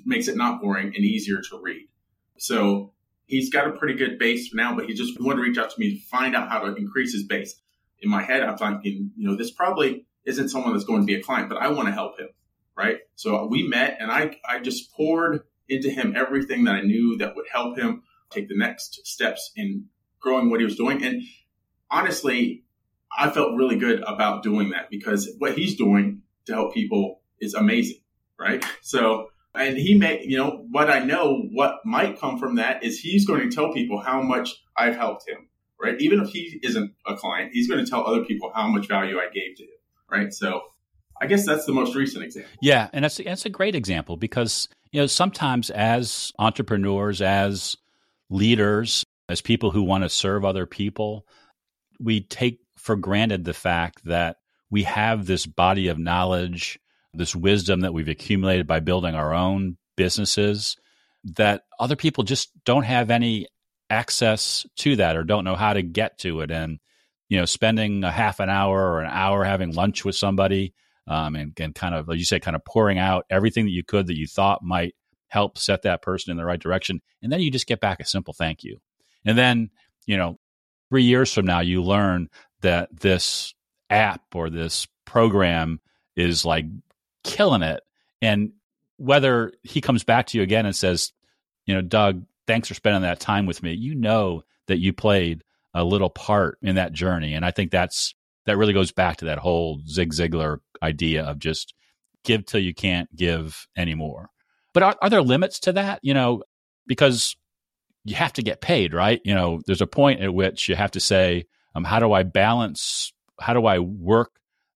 makes 0.06 0.28
it 0.28 0.38
not 0.38 0.60
boring 0.60 0.88
and 0.88 1.06
easier 1.06 1.42
to 1.52 1.60
read. 1.62 1.88
So 2.38 2.94
he's 3.28 3.52
got 3.52 3.68
a 3.68 3.72
pretty 3.74 3.94
good 3.94 4.18
base 4.18 4.54
now, 4.56 4.76
but 4.76 4.86
he 4.86 4.94
just 4.96 5.22
wanted 5.22 5.36
to 5.36 5.42
reach 5.44 5.58
out 5.60 5.70
to 5.70 5.80
me 5.80 6.00
to 6.00 6.06
find 6.08 6.36
out 6.36 6.50
how 6.50 6.62
to 6.62 6.74
increase 6.76 7.14
his 7.14 7.24
base. 7.24 7.62
In 8.02 8.10
my 8.10 8.24
head, 8.24 8.44
I'm 8.44 8.58
thinking, 8.58 9.12
you 9.16 9.28
know, 9.28 9.36
this 9.36 9.52
probably 9.52 10.06
isn't 10.26 10.50
someone 10.50 10.74
that's 10.74 10.86
going 10.86 11.02
to 11.02 11.06
be 11.06 11.16
a 11.16 11.24
client, 11.24 11.50
but 11.50 11.58
I 11.58 11.70
want 11.70 11.88
to 11.88 11.94
help 11.94 12.20
him. 12.20 12.30
Right. 12.78 13.00
So 13.16 13.46
we 13.46 13.68
met 13.68 13.98
and 14.00 14.10
I, 14.10 14.38
I 14.48 14.60
just 14.60 14.94
poured 14.94 15.42
into 15.68 15.90
him 15.90 16.16
everything 16.16 16.64
that 16.64 16.76
I 16.76 16.82
knew 16.82 17.18
that 17.18 17.36
would 17.36 17.46
help 17.52 17.78
him 17.78 18.04
take 18.30 18.48
the 18.48 18.58
next 18.58 19.06
steps 19.06 19.52
in 19.56 19.86
growing 20.22 20.50
what 20.50 20.62
he 20.62 20.66
was 20.66 20.78
doing. 20.78 21.04
And 21.04 21.22
honestly, 21.92 22.64
I 23.18 23.30
felt 23.32 23.58
really 23.58 23.76
good 23.76 24.02
about 24.08 24.44
doing 24.44 24.70
that 24.70 24.90
because 24.90 25.30
what 25.40 25.58
he's 25.58 25.76
doing 25.76 26.22
to 26.46 26.54
help 26.54 26.74
people 26.74 27.22
is 27.42 27.54
amazing. 27.54 28.00
Right. 28.38 28.64
So 28.82 29.30
and 29.54 29.78
he 29.78 29.96
may, 29.98 30.24
you 30.24 30.38
know, 30.38 30.66
what 30.70 30.90
I 30.90 31.00
know, 31.00 31.48
what 31.52 31.80
might 31.84 32.20
come 32.20 32.38
from 32.38 32.56
that 32.56 32.84
is 32.84 33.00
he's 33.00 33.26
going 33.26 33.50
to 33.50 33.56
tell 33.56 33.74
people 33.74 34.00
how 34.00 34.22
much 34.22 34.56
I've 34.78 34.96
helped 34.96 35.28
him, 35.28 35.49
right? 35.82 36.00
Even 36.00 36.20
if 36.20 36.30
he 36.30 36.60
isn't 36.64 36.94
a 37.08 37.16
client, 37.16 37.52
he's 37.54 37.68
going 37.68 37.84
to 37.84 37.90
tell 37.90 38.06
other 38.06 38.24
people 38.24 38.52
how 38.54 38.68
much 38.68 38.88
value 38.88 39.18
I 39.18 39.30
gave 39.34 39.58
to 39.58 39.64
him, 39.64 39.70
right? 40.10 40.34
So 40.34 40.62
I 41.22 41.28
guess 41.28 41.46
that's 41.46 41.66
the 41.66 41.74
most 41.74 41.96
recent 41.96 42.24
example. 42.24 42.52
Yeah, 42.62 42.90
and 42.94 43.04
that's 43.04 43.18
that's 43.18 43.46
a 43.46 43.50
great 43.50 43.76
example 43.76 44.18
because 44.18 44.68
you 44.92 45.02
know 45.02 45.08
sometimes 45.08 45.70
as 45.70 46.32
entrepreneurs, 46.40 47.22
as 47.22 47.76
leaders, 48.30 49.04
as 49.28 49.42
people 49.42 49.72
who 49.72 49.84
want 49.84 50.04
to 50.04 50.10
serve 50.10 50.46
other 50.46 50.66
people, 50.66 51.26
we 52.00 52.22
take 52.22 52.60
for 52.78 52.96
granted 52.96 53.44
the 53.44 53.54
fact 53.54 54.06
that 54.06 54.38
we 54.72 54.84
have 54.84 55.26
this 55.26 55.46
body 55.46 55.88
of 55.88 55.98
knowledge 55.98 56.80
this 57.14 57.36
wisdom 57.36 57.82
that 57.82 57.94
we've 57.94 58.08
accumulated 58.08 58.68
by 58.68 58.80
building 58.80 59.16
our 59.16 59.34
own 59.34 59.78
businesses 59.96 60.78
that 61.24 61.64
other 61.80 61.96
people 61.96 62.24
just 62.24 62.52
don't 62.64 62.84
have 62.84 63.10
any 63.10 63.48
access 63.90 64.66
to 64.78 64.98
that 64.98 65.18
or 65.18 65.24
don't 65.24 65.44
know 65.44 65.56
how 65.56 65.74
to 65.74 65.82
get 65.82 66.18
to 66.20 66.42
it. 66.42 66.52
And 66.52 66.80
you 67.30 67.38
know 67.38 67.46
spending 67.46 68.04
a 68.04 68.12
half 68.12 68.40
an 68.40 68.50
hour 68.50 68.92
or 68.92 69.02
an 69.02 69.10
hour 69.12 69.44
having 69.44 69.74
lunch 69.74 70.04
with 70.04 70.16
somebody 70.16 70.74
um, 71.08 71.36
and, 71.36 71.54
and 71.60 71.74
kind 71.74 71.96
of 71.96 72.08
like 72.08 72.18
you 72.18 72.26
said 72.26 72.42
kind 72.42 72.56
of 72.56 72.66
pouring 72.66 72.98
out 72.98 73.26
everything 73.30 73.66
that 73.66 73.72
you 73.72 73.84
could 73.84 74.08
that 74.08 74.18
you 74.18 74.28
thought 74.28 74.64
might 74.64 74.96
help 75.28 75.58
set 75.58 75.84
that 75.84 76.02
person 76.02 76.32
in 76.32 76.38
the 76.38 76.46
right 76.46 76.60
direction. 76.60 77.02
And 77.22 77.32
then 77.32 77.40
you 77.40 77.52
just 77.52 77.68
get 77.68 77.80
back 77.80 78.00
a 78.00 78.06
simple 78.06 78.34
thank 78.34 78.64
you. 78.64 78.82
And 79.26 79.38
then 79.38 79.70
you 80.06 80.18
know 80.18 80.40
three 80.90 81.04
years 81.04 81.34
from 81.34 81.46
now 81.46 81.60
you 81.60 81.84
learn 81.84 82.30
that 82.62 82.90
this 83.00 83.54
app 83.90 84.24
or 84.34 84.50
this 84.50 84.88
program 85.06 85.80
is 86.16 86.44
like 86.46 86.66
killing 87.24 87.62
it. 87.62 87.82
And 88.22 88.54
whether 88.98 89.54
he 89.64 89.82
comes 89.82 90.04
back 90.04 90.28
to 90.28 90.38
you 90.38 90.44
again 90.44 90.66
and 90.66 90.76
says, 90.76 91.14
you 91.66 91.74
know, 91.74 91.82
Doug, 91.82 92.26
thanks 92.50 92.68
for 92.68 92.74
spending 92.74 93.04
that 93.04 93.20
time 93.20 93.46
with 93.46 93.62
me, 93.62 93.74
you 93.74 93.94
know 93.94 94.42
that 94.68 94.80
you 94.80 94.92
played 94.92 95.44
a 95.76 95.84
little 95.84 96.10
part 96.10 96.58
in 96.64 96.76
that 96.76 96.94
journey. 96.94 97.36
And 97.36 97.46
I 97.46 97.52
think 97.52 97.70
that's 97.70 98.16
that 98.48 98.58
really 98.58 98.74
goes 98.74 98.92
back 98.92 99.18
to 99.18 99.26
that 99.26 99.38
whole 99.38 99.82
Zig 99.88 100.12
Ziglar 100.14 100.58
idea 100.82 101.24
of 101.26 101.38
just 101.38 101.76
give 102.24 102.48
till 102.48 102.60
you 102.60 102.74
can't 102.74 103.16
give 103.16 103.68
anymore. 103.78 104.30
But 104.74 104.82
are, 104.82 104.96
are 105.00 105.10
there 105.12 105.22
limits 105.22 105.60
to 105.62 105.74
that? 105.74 106.00
You 106.02 106.16
know, 106.16 106.42
because 106.88 107.36
you 108.04 108.16
have 108.16 108.34
to 108.34 108.42
get 108.42 108.62
paid, 108.62 108.96
right? 108.96 109.22
You 109.24 109.36
know, 109.36 109.62
there's 109.68 109.82
a 109.82 109.88
point 109.88 110.22
at 110.22 110.34
which 110.34 110.70
you 110.70 110.76
have 110.76 110.92
to 110.92 111.00
say, 111.00 111.46
um, 111.76 111.84
how 111.84 112.00
do 112.00 112.12
I 112.14 112.24
balance? 112.24 113.14
How 113.40 113.54
do 113.54 113.68
I 113.68 113.78
work 113.78 114.32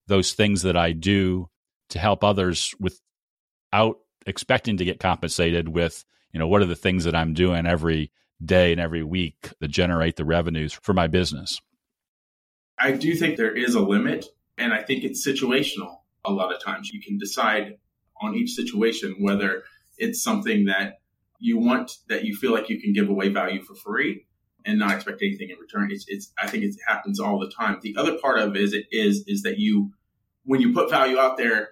those 0.06 0.34
things 0.34 0.62
that 0.62 0.78
I 0.78 0.92
do 0.92 1.50
to 1.90 1.98
help 1.98 2.24
others 2.24 2.76
without 2.80 3.98
expecting 4.28 4.78
to 4.78 4.86
get 4.86 5.00
compensated 5.00 5.68
with, 5.68 6.06
you 6.34 6.40
know, 6.40 6.48
what 6.48 6.62
are 6.62 6.66
the 6.66 6.76
things 6.76 7.04
that 7.06 7.16
I'm 7.16 7.34
doing 7.34 7.66
every 7.66 8.12
day 8.44 8.72
and 8.72 8.82
every 8.82 9.04
week 9.04 9.52
that 9.60 9.70
generate 9.70 10.16
the 10.16 10.26
revenues 10.26 10.74
for 10.74 10.94
my 10.94 11.08
business? 11.08 11.62
I 12.78 12.92
do 12.92 13.16
think 13.16 13.38
there 13.38 13.56
is 13.56 13.76
a 13.76 13.80
limit, 13.80 14.26
and 14.58 14.74
I 14.74 14.82
think 14.82 15.04
it's 15.04 15.26
situational 15.26 15.98
a 16.26 16.32
lot 16.32 16.54
of 16.54 16.62
times. 16.62 16.90
You 16.92 17.02
can 17.02 17.18
decide 17.18 17.78
on 18.22 18.36
each 18.36 18.52
situation 18.52 19.16
whether 19.20 19.64
it's 19.98 20.22
something 20.24 20.66
that 20.66 21.00
you 21.40 21.58
want 21.58 21.98
that 22.10 22.26
you 22.26 22.36
feel 22.36 22.52
like 22.52 22.70
you 22.70 22.82
can 22.82 22.94
give 22.94 23.10
away 23.10 23.30
value 23.30 23.62
for 23.62 23.76
free 23.76 24.26
and 24.66 24.80
not 24.80 24.96
expect 24.96 25.22
anything 25.22 25.50
in 25.50 25.58
return. 25.60 25.92
It's, 25.92 26.06
it's 26.08 26.32
I 26.42 26.48
think 26.48 26.64
it 26.64 26.76
happens 26.88 27.20
all 27.20 27.38
the 27.38 27.52
time. 27.52 27.80
The 27.82 27.96
other 27.98 28.18
part 28.18 28.40
of 28.40 28.56
it 28.56 28.62
is 28.62 28.74
it 28.74 28.86
is 28.92 29.24
is 29.28 29.44
that 29.44 29.58
you 29.60 29.92
when 30.46 30.62
you 30.62 30.74
put 30.74 30.90
value 30.90 31.20
out 31.20 31.38
there 31.38 31.70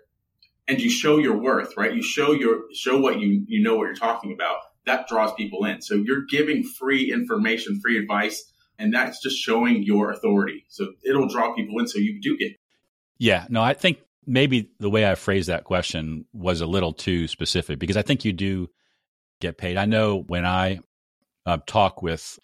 and 0.71 0.81
you 0.81 0.89
show 0.89 1.17
your 1.17 1.37
worth, 1.37 1.75
right? 1.75 1.93
You 1.93 2.01
show 2.01 2.31
your 2.31 2.61
show 2.73 2.97
what 2.97 3.19
you 3.19 3.43
you 3.47 3.61
know 3.61 3.75
what 3.75 3.85
you're 3.85 3.95
talking 3.95 4.31
about. 4.31 4.55
That 4.85 5.07
draws 5.07 5.33
people 5.33 5.65
in. 5.65 5.81
So 5.81 5.95
you're 5.95 6.25
giving 6.25 6.63
free 6.63 7.11
information, 7.11 7.81
free 7.81 7.97
advice, 7.97 8.51
and 8.79 8.93
that's 8.93 9.21
just 9.21 9.37
showing 9.37 9.83
your 9.83 10.11
authority. 10.11 10.65
So 10.69 10.93
it'll 11.05 11.27
draw 11.27 11.53
people 11.53 11.77
in. 11.79 11.87
So 11.87 11.99
you 11.99 12.21
do 12.21 12.37
get. 12.37 12.53
Yeah, 13.19 13.45
no, 13.49 13.61
I 13.61 13.73
think 13.73 13.99
maybe 14.25 14.71
the 14.79 14.89
way 14.89 15.05
I 15.05 15.15
phrased 15.15 15.49
that 15.49 15.65
question 15.65 16.25
was 16.31 16.61
a 16.61 16.65
little 16.65 16.93
too 16.93 17.27
specific 17.27 17.77
because 17.77 17.97
I 17.97 18.01
think 18.01 18.23
you 18.23 18.31
do 18.31 18.69
get 19.41 19.57
paid. 19.57 19.75
I 19.75 19.85
know 19.85 20.21
when 20.21 20.45
I 20.45 20.79
uh, 21.45 21.57
talk 21.67 22.01
with 22.01 22.39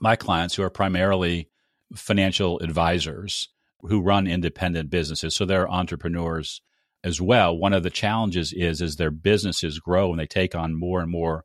my 0.00 0.16
clients 0.16 0.54
who 0.54 0.62
are 0.62 0.70
primarily 0.70 1.50
financial 1.94 2.60
advisors 2.60 3.48
who 3.82 4.00
run 4.00 4.26
independent 4.26 4.88
businesses, 4.88 5.36
so 5.36 5.44
they're 5.44 5.70
entrepreneurs 5.70 6.62
as 7.04 7.20
well. 7.20 7.56
One 7.56 7.72
of 7.72 7.82
the 7.82 7.90
challenges 7.90 8.52
is 8.52 8.82
as 8.82 8.96
their 8.96 9.10
businesses 9.10 9.78
grow 9.78 10.10
and 10.10 10.20
they 10.20 10.26
take 10.26 10.54
on 10.54 10.74
more 10.74 11.00
and 11.00 11.10
more 11.10 11.44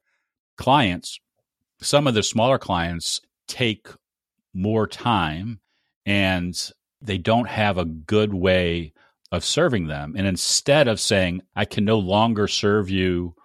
clients, 0.57 1.19
some 1.81 2.07
of 2.07 2.13
the 2.13 2.23
smaller 2.23 2.57
clients 2.57 3.21
take 3.47 3.87
more 4.53 4.87
time 4.87 5.59
and 6.05 6.71
they 7.01 7.17
don't 7.17 7.47
have 7.47 7.77
a 7.77 7.85
good 7.85 8.33
way 8.33 8.93
of 9.31 9.43
serving 9.43 9.87
them. 9.87 10.13
And 10.17 10.27
instead 10.27 10.87
of 10.87 10.99
saying, 10.99 11.41
I 11.55 11.65
can 11.65 11.85
no 11.85 11.99
longer 11.99 12.47
serve 12.47 12.89
you 12.89 13.35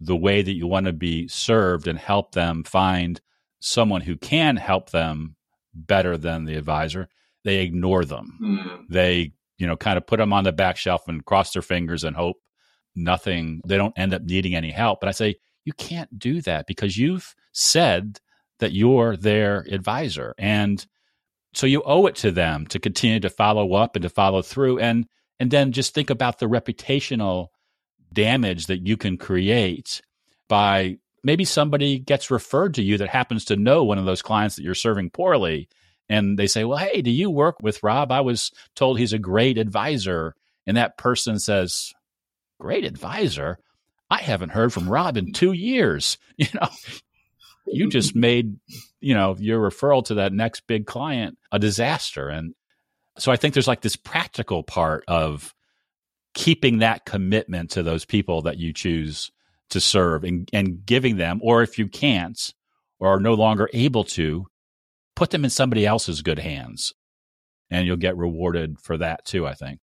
the 0.00 0.16
way 0.16 0.42
that 0.42 0.54
you 0.54 0.66
want 0.66 0.86
to 0.86 0.92
be 0.92 1.26
served 1.28 1.88
and 1.88 1.98
help 1.98 2.32
them 2.32 2.64
find 2.64 3.20
someone 3.60 4.02
who 4.02 4.16
can 4.16 4.56
help 4.56 4.90
them 4.90 5.36
better 5.74 6.16
than 6.16 6.44
the 6.44 6.54
advisor, 6.54 7.08
they 7.44 7.62
ignore 7.62 8.04
them. 8.04 8.38
Mm. 8.42 8.80
They 8.88 9.32
you 9.58 9.66
know, 9.66 9.76
kind 9.76 9.96
of 9.96 10.06
put 10.06 10.18
them 10.18 10.32
on 10.32 10.44
the 10.44 10.52
back 10.52 10.76
shelf 10.76 11.08
and 11.08 11.24
cross 11.24 11.52
their 11.52 11.62
fingers 11.62 12.04
and 12.04 12.16
hope 12.16 12.36
nothing, 12.94 13.60
they 13.66 13.76
don't 13.76 13.98
end 13.98 14.14
up 14.14 14.22
needing 14.22 14.54
any 14.54 14.70
help. 14.70 15.00
But 15.00 15.08
I 15.08 15.12
say, 15.12 15.36
you 15.64 15.72
can't 15.72 16.18
do 16.18 16.40
that 16.42 16.66
because 16.66 16.96
you've 16.96 17.34
said 17.52 18.20
that 18.60 18.72
you're 18.72 19.16
their 19.16 19.66
advisor. 19.70 20.34
And 20.38 20.84
so 21.54 21.66
you 21.66 21.82
owe 21.84 22.06
it 22.06 22.16
to 22.16 22.30
them 22.30 22.66
to 22.68 22.78
continue 22.78 23.20
to 23.20 23.30
follow 23.30 23.74
up 23.74 23.96
and 23.96 24.02
to 24.02 24.08
follow 24.08 24.42
through. 24.42 24.78
And, 24.78 25.06
and 25.40 25.50
then 25.50 25.72
just 25.72 25.94
think 25.94 26.10
about 26.10 26.38
the 26.38 26.46
reputational 26.46 27.48
damage 28.12 28.66
that 28.66 28.86
you 28.86 28.96
can 28.96 29.18
create 29.18 30.00
by 30.48 30.98
maybe 31.24 31.44
somebody 31.44 31.98
gets 31.98 32.30
referred 32.30 32.74
to 32.74 32.82
you 32.82 32.98
that 32.98 33.08
happens 33.08 33.46
to 33.46 33.56
know 33.56 33.84
one 33.84 33.98
of 33.98 34.04
those 34.04 34.22
clients 34.22 34.56
that 34.56 34.62
you're 34.62 34.74
serving 34.74 35.10
poorly 35.10 35.68
and 36.08 36.38
they 36.38 36.46
say, 36.46 36.64
Well, 36.64 36.78
hey, 36.78 37.02
do 37.02 37.10
you 37.10 37.30
work 37.30 37.56
with 37.62 37.82
Rob? 37.82 38.12
I 38.12 38.20
was 38.20 38.50
told 38.74 38.98
he's 38.98 39.12
a 39.12 39.18
great 39.18 39.58
advisor. 39.58 40.34
And 40.66 40.76
that 40.76 40.98
person 40.98 41.38
says, 41.38 41.92
Great 42.60 42.84
advisor? 42.84 43.58
I 44.08 44.18
haven't 44.18 44.50
heard 44.50 44.72
from 44.72 44.88
Rob 44.88 45.16
in 45.16 45.32
two 45.32 45.52
years. 45.52 46.18
You 46.38 46.48
know, 46.54 46.68
you 47.66 47.88
just 47.88 48.14
made, 48.16 48.58
you 49.00 49.14
know, 49.14 49.34
your 49.38 49.58
referral 49.58 50.04
to 50.04 50.14
that 50.14 50.34
next 50.34 50.66
big 50.66 50.86
client 50.86 51.38
a 51.50 51.58
disaster. 51.58 52.28
And 52.28 52.54
so 53.18 53.32
I 53.32 53.36
think 53.36 53.54
there's 53.54 53.66
like 53.66 53.80
this 53.80 53.96
practical 53.96 54.62
part 54.62 55.04
of 55.08 55.54
keeping 56.34 56.78
that 56.78 57.06
commitment 57.06 57.70
to 57.70 57.82
those 57.82 58.04
people 58.04 58.42
that 58.42 58.58
you 58.58 58.74
choose 58.74 59.32
to 59.70 59.80
serve 59.80 60.24
and, 60.24 60.48
and 60.52 60.84
giving 60.84 61.16
them, 61.16 61.40
or 61.42 61.62
if 61.62 61.78
you 61.78 61.88
can't 61.88 62.52
or 62.98 63.08
are 63.08 63.20
no 63.20 63.34
longer 63.34 63.68
able 63.72 64.04
to, 64.04 64.46
put 65.16 65.30
them 65.30 65.42
in 65.42 65.50
somebody 65.50 65.84
else's 65.84 66.22
good 66.22 66.38
hands 66.38 66.92
and 67.70 67.86
you'll 67.86 67.96
get 67.96 68.16
rewarded 68.16 68.78
for 68.78 68.96
that 68.98 69.24
too, 69.24 69.46
I 69.46 69.54
think. 69.54 69.80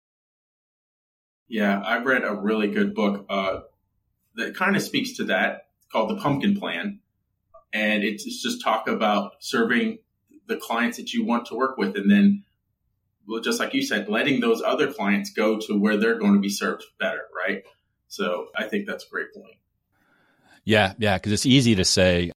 Yeah, 1.49 1.83
I've 1.85 2.07
read 2.07 2.25
a 2.25 2.35
really 2.35 2.69
good 2.69 2.95
book 2.95 3.27
uh, 3.29 3.61
that 4.37 4.57
kind 4.57 4.75
of 4.75 4.83
speaks 4.83 5.19
to 5.19 5.25
that 5.25 5.69
called 5.93 6.11
The 6.11 6.17
Pumpkin 6.17 6.59
Plan. 6.59 7.01
And 7.73 8.03
it's 8.03 8.25
just 8.43 8.63
talk 8.63 8.89
about 8.89 9.33
serving 9.41 9.99
the 10.47 10.57
clients 10.57 10.97
that 10.97 11.13
you 11.13 11.25
want 11.25 11.47
to 11.47 11.55
work 11.55 11.77
with 11.77 11.97
and 11.97 12.11
then 12.11 12.45
just 13.43 13.59
like 13.59 13.75
you 13.75 13.83
said, 13.83 14.09
letting 14.09 14.41
those 14.41 14.63
other 14.63 14.93
clients 14.93 15.31
go 15.31 15.59
to 15.59 15.75
where 15.79 15.97
they're 15.97 16.19
going 16.19 16.35
to 16.35 16.41
be 16.41 16.49
served 16.49 16.85
better, 16.99 17.23
right? 17.37 17.65
So 18.09 18.47
I 18.57 18.65
think 18.65 18.87
that's 18.87 19.05
a 19.05 19.09
great 19.09 19.35
point. 19.35 19.57
Yeah, 20.65 20.95
yeah, 20.99 21.17
because 21.17 21.33
it's 21.33 21.47
easy 21.47 21.75
to 21.75 21.85
say, 21.85 22.31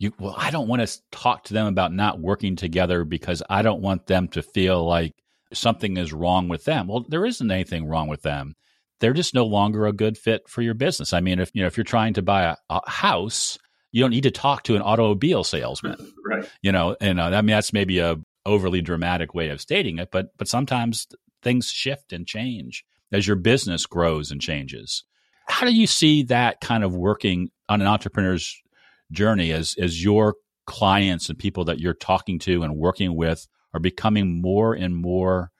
you, 0.00 0.14
well, 0.18 0.34
I 0.36 0.50
don't 0.50 0.66
want 0.66 0.80
to 0.86 1.00
talk 1.12 1.44
to 1.44 1.54
them 1.54 1.66
about 1.66 1.92
not 1.92 2.18
working 2.18 2.56
together 2.56 3.04
because 3.04 3.42
I 3.50 3.60
don't 3.60 3.82
want 3.82 4.06
them 4.06 4.28
to 4.28 4.42
feel 4.42 4.84
like 4.84 5.14
something 5.52 5.98
is 5.98 6.10
wrong 6.12 6.48
with 6.48 6.64
them. 6.64 6.88
Well, 6.88 7.04
there 7.06 7.26
isn't 7.26 7.50
anything 7.50 7.86
wrong 7.86 8.08
with 8.08 8.22
them. 8.22 8.56
They're 9.00 9.12
just 9.12 9.34
no 9.34 9.44
longer 9.44 9.86
a 9.86 9.92
good 9.92 10.16
fit 10.16 10.48
for 10.48 10.62
your 10.62 10.72
business. 10.72 11.12
I 11.12 11.20
mean, 11.20 11.38
if 11.38 11.50
you 11.54 11.60
know 11.60 11.66
if 11.66 11.76
you're 11.76 11.84
trying 11.84 12.14
to 12.14 12.22
buy 12.22 12.44
a, 12.44 12.56
a 12.70 12.90
house, 12.90 13.58
you 13.92 14.02
don't 14.02 14.10
need 14.10 14.22
to 14.22 14.30
talk 14.30 14.62
to 14.64 14.76
an 14.76 14.82
automobile 14.82 15.44
salesman, 15.44 15.96
right? 16.26 16.48
You 16.62 16.72
know, 16.72 16.96
and 16.98 17.20
uh, 17.20 17.24
I 17.24 17.42
mean 17.42 17.54
that's 17.54 17.72
maybe 17.74 17.98
a 17.98 18.16
overly 18.46 18.80
dramatic 18.80 19.34
way 19.34 19.50
of 19.50 19.60
stating 19.60 19.98
it, 19.98 20.08
but 20.10 20.28
but 20.38 20.48
sometimes 20.48 21.06
things 21.42 21.68
shift 21.68 22.14
and 22.14 22.26
change 22.26 22.84
as 23.12 23.26
your 23.26 23.36
business 23.36 23.84
grows 23.84 24.30
and 24.30 24.40
changes. 24.40 25.04
How 25.46 25.66
do 25.66 25.74
you 25.74 25.86
see 25.86 26.22
that 26.24 26.60
kind 26.62 26.84
of 26.84 26.94
working 26.94 27.50
on 27.68 27.82
an 27.82 27.86
entrepreneur's 27.86 28.62
journey 29.10 29.52
as 29.52 29.74
as 29.80 30.02
your 30.02 30.36
clients 30.66 31.28
and 31.28 31.38
people 31.38 31.64
that 31.64 31.80
you're 31.80 31.94
talking 31.94 32.38
to 32.38 32.62
and 32.62 32.76
working 32.76 33.16
with 33.16 33.46
are 33.74 33.80
becoming 33.80 34.40
more 34.40 34.74
and 34.74 34.96
more 34.96 35.50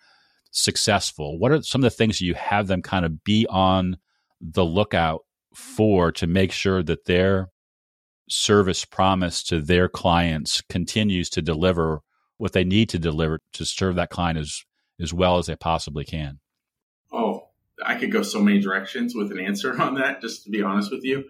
successful? 0.51 1.39
What 1.39 1.53
are 1.53 1.63
some 1.63 1.81
of 1.81 1.91
the 1.91 1.97
things 1.97 2.21
you 2.21 2.35
have 2.35 2.67
them 2.67 2.83
kind 2.83 3.05
of 3.05 3.25
be 3.25 3.47
on 3.49 3.97
the 4.41 4.65
lookout 4.65 5.23
for 5.55 6.13
to 6.13 6.27
make 6.27 6.53
sure 6.53 6.83
that 6.83 7.07
their 7.07 7.49
service 8.29 8.85
promise 8.85 9.43
to 9.43 9.61
their 9.61 9.89
clients 9.89 10.63
continues 10.69 11.29
to 11.31 11.43
deliver 11.43 12.01
what 12.39 12.53
they 12.53 12.65
need 12.65 12.89
to 12.89 12.99
deliver 12.99 13.41
to 13.53 13.65
serve 13.65 13.97
that 13.97 14.11
client 14.11 14.39
as 14.39 14.63
as 15.01 15.13
well 15.15 15.39
as 15.39 15.47
they 15.47 15.57
possibly 15.57 16.05
can? 16.05 16.39
Oh, 17.13 17.49
I 17.85 17.95
could 17.95 18.13
go 18.13 18.23
so 18.23 18.41
many 18.41 18.61
directions 18.61 19.15
with 19.15 19.33
an 19.33 19.41
answer 19.41 19.81
on 19.81 19.95
that, 19.95 20.21
just 20.21 20.45
to 20.45 20.51
be 20.51 20.63
honest 20.63 20.91
with 20.91 21.05
you. 21.05 21.25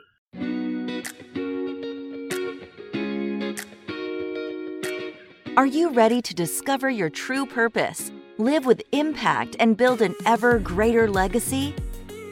Are 5.61 5.67
you 5.67 5.93
ready 5.93 6.23
to 6.23 6.35
discover 6.35 6.89
your 6.89 7.11
true 7.11 7.45
purpose, 7.45 8.11
live 8.39 8.65
with 8.65 8.81
impact, 8.93 9.57
and 9.61 9.77
build 9.77 10.01
an 10.01 10.15
ever 10.25 10.59
greater 10.59 11.07
legacy? 11.07 11.75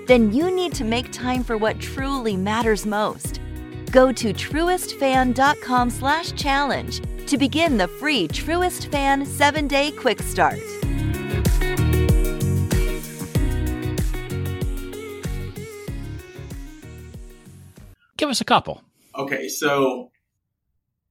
Then 0.06 0.32
you 0.32 0.50
need 0.50 0.72
to 0.76 0.84
make 0.84 1.12
time 1.12 1.44
for 1.44 1.58
what 1.58 1.78
truly 1.78 2.38
matters 2.38 2.86
most. 2.86 3.42
Go 3.90 4.12
to 4.12 4.32
truestfan.com 4.32 5.90
slash 5.90 6.32
challenge 6.32 7.02
to 7.26 7.36
begin 7.36 7.76
the 7.76 7.86
free 7.86 8.28
Truest 8.28 8.90
Fan 8.90 9.26
7-Day 9.26 9.90
Quick 9.90 10.22
Start. 10.22 10.58
Give 18.16 18.30
us 18.30 18.40
a 18.40 18.46
couple. 18.46 18.82
Okay, 19.14 19.48
so 19.48 20.12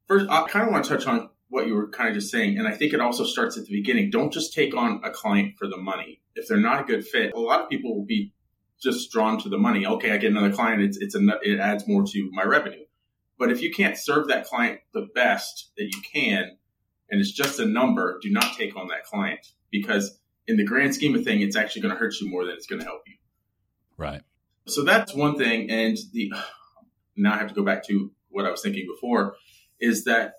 first, 0.07 0.25
I 0.31 0.47
kind 0.47 0.65
of 0.65 0.71
want 0.71 0.83
to 0.85 0.97
touch 0.97 1.05
on 1.05 1.29
what 1.49 1.67
you 1.67 1.75
were 1.75 1.89
kind 1.89 2.09
of 2.09 2.15
just 2.15 2.31
saying. 2.31 2.57
And 2.57 2.67
I 2.67 2.71
think 2.71 2.93
it 2.93 3.01
also 3.01 3.23
starts 3.23 3.57
at 3.57 3.65
the 3.65 3.71
beginning. 3.71 4.09
Don't 4.09 4.33
just 4.33 4.53
take 4.53 4.75
on 4.75 5.01
a 5.03 5.09
client 5.09 5.55
for 5.57 5.67
the 5.67 5.77
money. 5.77 6.21
If 6.35 6.47
they're 6.47 6.57
not 6.57 6.81
a 6.81 6.83
good 6.83 7.05
fit, 7.05 7.33
a 7.33 7.39
lot 7.39 7.61
of 7.61 7.69
people 7.69 7.95
will 7.95 8.05
be 8.05 8.33
just 8.81 9.11
drawn 9.11 9.39
to 9.41 9.49
the 9.49 9.57
money. 9.57 9.85
Okay, 9.85 10.11
I 10.11 10.17
get 10.17 10.31
another 10.31 10.51
client. 10.51 10.81
It's, 10.81 10.97
it's 10.97 11.15
a, 11.15 11.21
it 11.41 11.59
adds 11.59 11.87
more 11.87 12.03
to 12.05 12.29
my 12.31 12.43
revenue. 12.43 12.83
But 13.39 13.51
if 13.51 13.61
you 13.61 13.71
can't 13.71 13.97
serve 13.97 14.27
that 14.27 14.45
client 14.45 14.81
the 14.93 15.07
best 15.13 15.71
that 15.77 15.85
you 15.85 16.01
can, 16.13 16.57
and 17.09 17.21
it's 17.21 17.31
just 17.31 17.59
a 17.59 17.65
number, 17.65 18.19
do 18.21 18.29
not 18.29 18.57
take 18.57 18.75
on 18.75 18.89
that 18.89 19.05
client 19.05 19.39
because 19.71 20.19
in 20.47 20.57
the 20.57 20.63
grand 20.63 20.95
scheme 20.95 21.15
of 21.15 21.23
thing, 21.23 21.41
it's 21.41 21.55
actually 21.55 21.83
going 21.83 21.93
to 21.93 21.99
hurt 21.99 22.13
you 22.19 22.29
more 22.29 22.45
than 22.45 22.55
it's 22.55 22.67
going 22.67 22.79
to 22.79 22.85
help 22.85 23.03
you. 23.07 23.15
Right. 23.95 24.21
So 24.65 24.83
that's 24.83 25.13
one 25.13 25.37
thing. 25.37 25.69
And 25.69 25.97
the, 26.11 26.31
now 27.15 27.33
I 27.33 27.37
have 27.37 27.49
to 27.49 27.53
go 27.53 27.63
back 27.63 27.85
to 27.87 28.11
what 28.29 28.45
I 28.45 28.51
was 28.51 28.61
thinking 28.61 28.85
before 28.87 29.35
is 29.79 30.03
that 30.05 30.33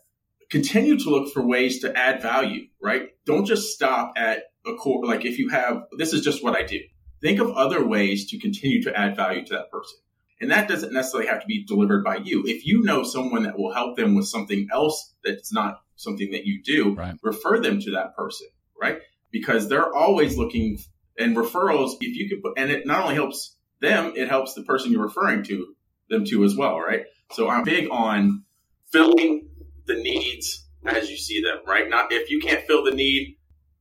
continue 0.50 0.98
to 0.98 1.10
look 1.10 1.32
for 1.32 1.46
ways 1.46 1.80
to 1.80 1.96
add 1.96 2.22
value, 2.22 2.68
right? 2.82 3.10
Don't 3.26 3.44
just 3.44 3.72
stop 3.74 4.12
at 4.16 4.44
a 4.66 4.74
core. 4.74 5.04
Like 5.04 5.24
if 5.24 5.38
you 5.38 5.48
have, 5.50 5.84
this 5.96 6.12
is 6.12 6.22
just 6.22 6.42
what 6.42 6.56
I 6.56 6.62
do. 6.62 6.80
Think 7.20 7.40
of 7.40 7.50
other 7.50 7.84
ways 7.84 8.30
to 8.30 8.38
continue 8.38 8.82
to 8.84 8.96
add 8.96 9.16
value 9.16 9.44
to 9.44 9.54
that 9.54 9.70
person. 9.70 9.98
And 10.40 10.50
that 10.52 10.68
doesn't 10.68 10.92
necessarily 10.92 11.28
have 11.28 11.40
to 11.40 11.46
be 11.46 11.64
delivered 11.64 12.04
by 12.04 12.16
you. 12.16 12.44
If 12.46 12.64
you 12.64 12.82
know 12.82 13.02
someone 13.02 13.42
that 13.42 13.58
will 13.58 13.72
help 13.72 13.96
them 13.96 14.14
with 14.14 14.28
something 14.28 14.68
else 14.72 15.12
that's 15.24 15.52
not 15.52 15.80
something 15.96 16.30
that 16.30 16.46
you 16.46 16.62
do, 16.62 16.94
right. 16.94 17.16
refer 17.22 17.60
them 17.60 17.80
to 17.80 17.90
that 17.92 18.14
person, 18.14 18.46
right? 18.80 19.00
Because 19.32 19.68
they're 19.68 19.92
always 19.92 20.38
looking 20.38 20.78
and 21.18 21.36
referrals, 21.36 21.96
if 22.00 22.16
you 22.16 22.28
could 22.28 22.42
put, 22.42 22.56
and 22.56 22.70
it 22.70 22.86
not 22.86 23.02
only 23.02 23.16
helps 23.16 23.56
them, 23.80 24.12
it 24.16 24.28
helps 24.28 24.54
the 24.54 24.62
person 24.62 24.92
you're 24.92 25.02
referring 25.02 25.42
to 25.44 25.74
them 26.08 26.24
to 26.26 26.44
as 26.44 26.56
well, 26.56 26.78
right? 26.78 27.04
So 27.32 27.48
I'm 27.48 27.64
big 27.64 27.88
on 27.90 28.44
filling 28.92 29.47
the 29.88 29.96
needs 29.96 30.68
as 30.86 31.10
you 31.10 31.16
see 31.16 31.42
them, 31.42 31.58
right? 31.66 31.88
Not 31.88 32.12
if 32.12 32.30
you 32.30 32.40
can't 32.40 32.64
fill 32.66 32.84
the 32.84 32.92
need, 32.92 33.36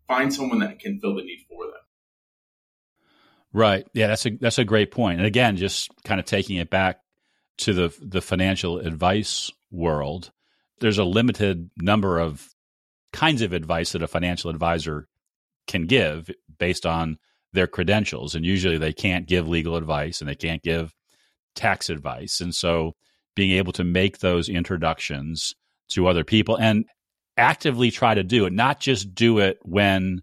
find 0.07 0.33
someone 0.33 0.59
that 0.59 0.79
can 0.79 0.99
fill 0.99 1.15
the 1.15 1.23
need 1.23 1.45
for 1.47 1.65
them. 1.65 1.73
Right. 3.53 3.87
Yeah, 3.93 4.07
that's 4.07 4.25
a 4.25 4.31
that's 4.41 4.59
a 4.59 4.65
great 4.65 4.91
point. 4.91 5.19
And 5.19 5.27
again, 5.27 5.57
just 5.57 5.89
kind 6.03 6.19
of 6.19 6.25
taking 6.25 6.57
it 6.57 6.69
back 6.69 6.99
to 7.59 7.73
the 7.73 7.95
the 8.01 8.21
financial 8.21 8.79
advice 8.79 9.51
world, 9.71 10.31
there's 10.79 10.97
a 10.97 11.03
limited 11.03 11.69
number 11.77 12.19
of 12.19 12.47
kinds 13.13 13.41
of 13.41 13.53
advice 13.53 13.93
that 13.93 14.03
a 14.03 14.07
financial 14.07 14.49
advisor 14.49 15.07
can 15.65 15.85
give 15.85 16.29
based 16.57 16.85
on 16.85 17.17
their 17.53 17.67
credentials 17.67 18.35
and 18.35 18.45
usually 18.45 18.77
they 18.77 18.93
can't 18.93 19.27
give 19.27 19.47
legal 19.47 19.75
advice 19.75 20.21
and 20.21 20.29
they 20.29 20.35
can't 20.35 20.61
give 20.61 20.93
tax 21.55 21.89
advice. 21.89 22.41
And 22.41 22.53
so 22.53 22.95
being 23.35 23.51
able 23.51 23.73
to 23.73 23.83
make 23.83 24.19
those 24.19 24.49
introductions 24.49 25.55
to 25.89 26.07
other 26.07 26.23
people 26.23 26.57
and 26.57 26.85
actively 27.37 27.91
try 27.91 28.13
to 28.13 28.23
do 28.23 28.45
it, 28.45 28.53
not 28.53 28.79
just 28.79 29.13
do 29.13 29.39
it 29.39 29.59
when 29.63 30.21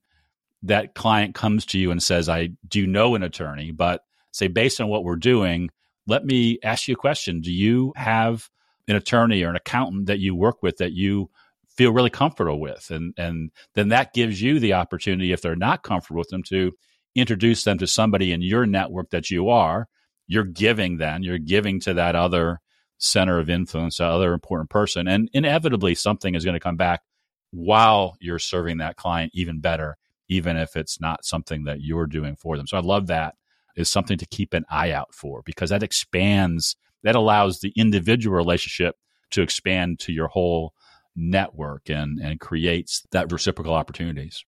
that 0.62 0.94
client 0.94 1.34
comes 1.34 1.66
to 1.66 1.78
you 1.78 1.90
and 1.90 2.02
says, 2.02 2.28
I 2.28 2.50
do 2.66 2.86
know 2.86 3.14
an 3.14 3.22
attorney, 3.22 3.70
but 3.70 4.02
say, 4.32 4.48
based 4.48 4.80
on 4.80 4.88
what 4.88 5.04
we're 5.04 5.16
doing, 5.16 5.70
let 6.06 6.24
me 6.24 6.58
ask 6.62 6.88
you 6.88 6.94
a 6.94 6.98
question. 6.98 7.40
Do 7.40 7.52
you 7.52 7.92
have 7.96 8.48
an 8.88 8.96
attorney 8.96 9.42
or 9.42 9.50
an 9.50 9.56
accountant 9.56 10.06
that 10.06 10.18
you 10.18 10.34
work 10.34 10.62
with 10.62 10.78
that 10.78 10.92
you 10.92 11.30
feel 11.68 11.92
really 11.92 12.10
comfortable 12.10 12.60
with? 12.60 12.90
And, 12.90 13.14
and 13.16 13.50
then 13.74 13.90
that 13.90 14.14
gives 14.14 14.40
you 14.40 14.58
the 14.58 14.74
opportunity, 14.74 15.32
if 15.32 15.42
they're 15.42 15.56
not 15.56 15.82
comfortable 15.82 16.18
with 16.18 16.28
them, 16.28 16.42
to 16.44 16.72
introduce 17.14 17.64
them 17.64 17.78
to 17.78 17.86
somebody 17.86 18.32
in 18.32 18.42
your 18.42 18.66
network 18.66 19.10
that 19.10 19.30
you 19.30 19.50
are. 19.50 19.86
You're 20.26 20.44
giving 20.44 20.96
then, 20.96 21.22
you're 21.22 21.38
giving 21.38 21.80
to 21.80 21.94
that 21.94 22.16
other 22.16 22.60
center 22.98 23.38
of 23.38 23.50
influence, 23.50 23.98
that 23.98 24.10
other 24.10 24.32
important 24.32 24.70
person. 24.70 25.08
And 25.08 25.28
inevitably, 25.32 25.94
something 25.94 26.34
is 26.34 26.44
going 26.44 26.54
to 26.54 26.60
come 26.60 26.76
back 26.76 27.02
while 27.50 28.16
you're 28.20 28.38
serving 28.38 28.78
that 28.78 28.96
client 28.96 29.32
even 29.34 29.60
better, 29.60 29.96
even 30.28 30.56
if 30.56 30.76
it's 30.76 31.00
not 31.00 31.24
something 31.24 31.64
that 31.64 31.80
you're 31.80 32.06
doing 32.06 32.36
for 32.36 32.56
them. 32.56 32.66
So 32.66 32.76
I 32.76 32.80
love 32.80 33.06
that 33.08 33.34
is 33.76 33.90
something 33.90 34.18
to 34.18 34.26
keep 34.26 34.54
an 34.54 34.64
eye 34.70 34.92
out 34.92 35.14
for 35.14 35.42
because 35.44 35.70
that 35.70 35.82
expands, 35.82 36.76
that 37.02 37.16
allows 37.16 37.60
the 37.60 37.72
individual 37.76 38.36
relationship 38.36 38.96
to 39.30 39.42
expand 39.42 39.98
to 40.00 40.12
your 40.12 40.28
whole 40.28 40.72
network 41.16 41.88
and, 41.88 42.18
and 42.20 42.40
creates 42.40 43.04
that 43.12 43.30
reciprocal 43.32 43.74
opportunities. 43.74 44.44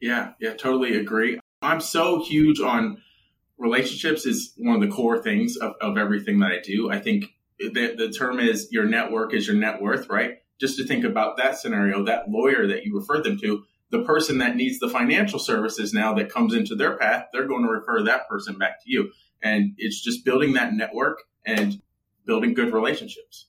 Yeah, 0.00 0.32
yeah, 0.40 0.54
totally 0.54 0.96
agree. 0.96 1.38
I'm 1.62 1.80
so 1.80 2.22
huge 2.22 2.60
on 2.60 3.02
relationships 3.60 4.26
is 4.26 4.52
one 4.56 4.74
of 4.74 4.80
the 4.80 4.94
core 4.94 5.22
things 5.22 5.56
of, 5.56 5.74
of 5.80 5.98
everything 5.98 6.40
that 6.40 6.50
I 6.50 6.60
do. 6.60 6.90
I 6.90 6.98
think 6.98 7.26
the, 7.58 7.94
the 7.96 8.10
term 8.10 8.40
is 8.40 8.68
your 8.72 8.86
network 8.86 9.34
is 9.34 9.46
your 9.46 9.56
net 9.56 9.80
worth, 9.80 10.08
right? 10.08 10.38
Just 10.58 10.78
to 10.78 10.86
think 10.86 11.04
about 11.04 11.36
that 11.36 11.58
scenario, 11.58 12.04
that 12.04 12.28
lawyer 12.28 12.66
that 12.66 12.84
you 12.84 12.96
referred 12.98 13.24
them 13.24 13.38
to, 13.40 13.64
the 13.90 14.02
person 14.02 14.38
that 14.38 14.56
needs 14.56 14.78
the 14.78 14.88
financial 14.88 15.38
services 15.38 15.92
now 15.92 16.14
that 16.14 16.32
comes 16.32 16.54
into 16.54 16.74
their 16.74 16.96
path, 16.96 17.26
they're 17.32 17.46
going 17.46 17.62
to 17.62 17.70
refer 17.70 18.02
that 18.04 18.28
person 18.28 18.56
back 18.56 18.82
to 18.82 18.90
you. 18.90 19.10
And 19.42 19.74
it's 19.76 20.02
just 20.02 20.24
building 20.24 20.54
that 20.54 20.72
network 20.72 21.22
and 21.44 21.80
building 22.24 22.54
good 22.54 22.72
relationships. 22.72 23.46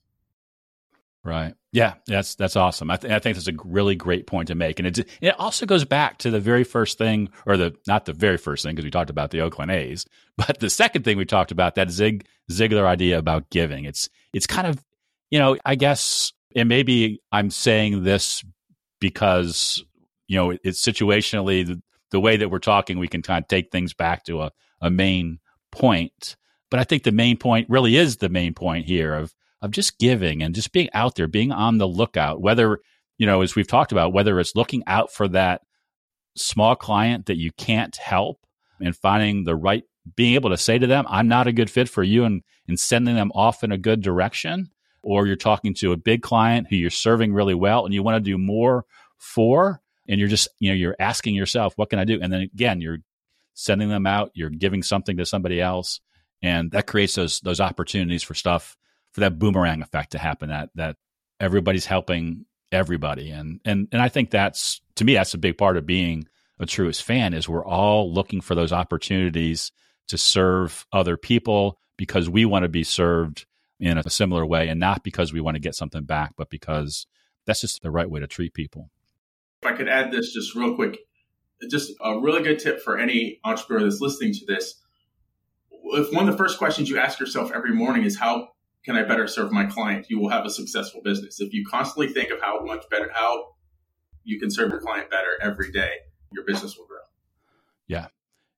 Right. 1.22 1.54
Yeah, 1.72 1.94
that's 2.06 2.34
that's 2.34 2.54
awesome. 2.54 2.90
I, 2.90 2.96
th- 2.96 3.10
I 3.10 3.18
think 3.18 3.34
that's 3.34 3.48
a 3.48 3.54
really 3.64 3.94
great 3.94 4.26
point 4.26 4.48
to 4.48 4.54
make, 4.54 4.78
and 4.78 4.86
it 4.86 5.08
it 5.22 5.40
also 5.40 5.64
goes 5.64 5.86
back 5.86 6.18
to 6.18 6.30
the 6.30 6.38
very 6.38 6.64
first 6.64 6.98
thing, 6.98 7.30
or 7.46 7.56
the 7.56 7.74
not 7.86 8.04
the 8.04 8.12
very 8.12 8.36
first 8.36 8.62
thing 8.62 8.74
because 8.74 8.84
we 8.84 8.90
talked 8.90 9.08
about 9.08 9.30
the 9.30 9.40
Oakland 9.40 9.70
A's, 9.70 10.04
but 10.36 10.60
the 10.60 10.68
second 10.68 11.02
thing 11.02 11.16
we 11.16 11.24
talked 11.24 11.50
about 11.50 11.74
that 11.76 11.90
Zig 11.90 12.26
Ziglar 12.50 12.84
idea 12.84 13.18
about 13.18 13.48
giving. 13.48 13.86
It's 13.86 14.10
it's 14.34 14.46
kind 14.46 14.66
of 14.66 14.84
you 15.30 15.38
know 15.38 15.56
I 15.64 15.74
guess 15.74 16.34
and 16.54 16.68
maybe 16.68 17.22
I'm 17.32 17.50
saying 17.50 18.04
this 18.04 18.44
because 19.00 19.82
you 20.28 20.36
know 20.36 20.50
it's 20.62 20.84
situationally 20.84 21.66
the, 21.66 21.80
the 22.10 22.20
way 22.20 22.36
that 22.36 22.50
we're 22.50 22.58
talking, 22.58 22.98
we 22.98 23.08
can 23.08 23.22
kind 23.22 23.42
of 23.42 23.48
take 23.48 23.72
things 23.72 23.94
back 23.94 24.24
to 24.24 24.42
a 24.42 24.52
a 24.82 24.90
main 24.90 25.38
point, 25.70 26.36
but 26.70 26.80
I 26.80 26.84
think 26.84 27.04
the 27.04 27.12
main 27.12 27.38
point 27.38 27.70
really 27.70 27.96
is 27.96 28.18
the 28.18 28.28
main 28.28 28.52
point 28.52 28.84
here 28.84 29.14
of 29.14 29.34
of 29.62 29.70
just 29.70 29.98
giving 29.98 30.42
and 30.42 30.54
just 30.54 30.72
being 30.72 30.90
out 30.92 31.14
there, 31.14 31.28
being 31.28 31.52
on 31.52 31.78
the 31.78 31.88
lookout, 31.88 32.42
whether, 32.42 32.80
you 33.16 33.26
know, 33.26 33.40
as 33.40 33.54
we've 33.54 33.66
talked 33.66 33.92
about, 33.92 34.12
whether 34.12 34.38
it's 34.38 34.56
looking 34.56 34.82
out 34.86 35.12
for 35.12 35.28
that 35.28 35.62
small 36.36 36.74
client 36.74 37.26
that 37.26 37.38
you 37.38 37.52
can't 37.52 37.96
help 37.96 38.44
and 38.80 38.96
finding 38.96 39.44
the 39.44 39.54
right 39.54 39.84
being 40.16 40.34
able 40.34 40.50
to 40.50 40.56
say 40.56 40.78
to 40.78 40.86
them, 40.86 41.04
I'm 41.08 41.28
not 41.28 41.46
a 41.46 41.52
good 41.52 41.70
fit 41.70 41.88
for 41.88 42.02
you 42.02 42.24
and, 42.24 42.42
and 42.66 42.78
sending 42.78 43.14
them 43.14 43.30
off 43.34 43.62
in 43.62 43.72
a 43.72 43.78
good 43.78 44.02
direction. 44.02 44.70
Or 45.04 45.26
you're 45.26 45.36
talking 45.36 45.74
to 45.74 45.92
a 45.92 45.96
big 45.96 46.22
client 46.22 46.68
who 46.68 46.76
you're 46.76 46.90
serving 46.90 47.32
really 47.32 47.54
well 47.54 47.84
and 47.84 47.94
you 47.94 48.02
want 48.02 48.16
to 48.16 48.30
do 48.30 48.38
more 48.38 48.84
for. 49.18 49.80
And 50.08 50.18
you're 50.18 50.28
just, 50.28 50.48
you 50.58 50.70
know, 50.70 50.76
you're 50.76 50.96
asking 50.98 51.34
yourself, 51.34 51.74
what 51.76 51.90
can 51.90 51.98
I 51.98 52.04
do? 52.04 52.20
And 52.20 52.32
then 52.32 52.40
again, 52.40 52.80
you're 52.80 52.98
sending 53.54 53.88
them 53.88 54.06
out, 54.06 54.30
you're 54.34 54.50
giving 54.50 54.82
something 54.82 55.16
to 55.16 55.26
somebody 55.26 55.60
else. 55.60 56.00
And 56.40 56.72
that 56.72 56.86
creates 56.88 57.14
those 57.14 57.40
those 57.40 57.60
opportunities 57.60 58.22
for 58.24 58.34
stuff, 58.34 58.76
for 59.12 59.20
that 59.20 59.38
boomerang 59.38 59.82
effect 59.82 60.12
to 60.12 60.18
happen, 60.18 60.48
that 60.48 60.70
that 60.74 60.96
everybody's 61.40 61.86
helping 61.86 62.46
everybody. 62.70 63.30
And 63.30 63.60
and 63.64 63.88
and 63.92 64.02
I 64.02 64.08
think 64.08 64.30
that's 64.30 64.80
to 64.96 65.04
me, 65.04 65.14
that's 65.14 65.34
a 65.34 65.38
big 65.38 65.58
part 65.58 65.76
of 65.76 65.86
being 65.86 66.26
a 66.58 66.66
truest 66.66 67.02
fan 67.02 67.34
is 67.34 67.48
we're 67.48 67.64
all 67.64 68.12
looking 68.12 68.40
for 68.40 68.54
those 68.54 68.72
opportunities 68.72 69.72
to 70.08 70.18
serve 70.18 70.86
other 70.92 71.16
people 71.16 71.78
because 71.96 72.28
we 72.28 72.44
want 72.44 72.62
to 72.62 72.68
be 72.68 72.84
served 72.84 73.46
in 73.80 73.98
a 73.98 74.08
similar 74.08 74.46
way 74.46 74.68
and 74.68 74.78
not 74.78 75.02
because 75.02 75.32
we 75.32 75.40
want 75.40 75.56
to 75.56 75.60
get 75.60 75.74
something 75.74 76.04
back, 76.04 76.34
but 76.36 76.50
because 76.50 77.06
that's 77.46 77.60
just 77.60 77.82
the 77.82 77.90
right 77.90 78.08
way 78.08 78.20
to 78.20 78.26
treat 78.26 78.54
people. 78.54 78.90
If 79.62 79.72
I 79.72 79.76
could 79.76 79.88
add 79.88 80.12
this 80.12 80.32
just 80.32 80.54
real 80.54 80.74
quick, 80.74 80.98
just 81.68 81.92
a 82.00 82.18
really 82.18 82.42
good 82.42 82.58
tip 82.58 82.80
for 82.80 82.98
any 82.98 83.40
entrepreneur 83.44 83.84
that's 83.84 84.00
listening 84.00 84.32
to 84.34 84.46
this. 84.46 84.80
If 85.70 86.12
one 86.12 86.28
of 86.28 86.32
the 86.32 86.38
first 86.38 86.58
questions 86.58 86.88
you 86.88 86.98
ask 86.98 87.18
yourself 87.18 87.50
every 87.52 87.72
morning 87.72 88.04
is 88.04 88.18
how 88.18 88.50
can 88.84 88.96
I 88.96 89.04
better 89.04 89.26
serve 89.26 89.52
my 89.52 89.64
client, 89.64 90.06
you 90.08 90.18
will 90.18 90.30
have 90.30 90.44
a 90.44 90.50
successful 90.50 91.00
business. 91.02 91.40
If 91.40 91.52
you 91.52 91.64
constantly 91.64 92.12
think 92.12 92.30
of 92.30 92.40
how 92.40 92.60
much 92.64 92.84
better, 92.90 93.10
how 93.12 93.54
you 94.24 94.40
can 94.40 94.50
serve 94.50 94.70
your 94.70 94.80
client 94.80 95.10
better 95.10 95.38
every 95.40 95.70
day, 95.70 95.92
your 96.32 96.44
business 96.44 96.76
will 96.76 96.86
grow. 96.86 96.98
Yeah. 97.86 98.08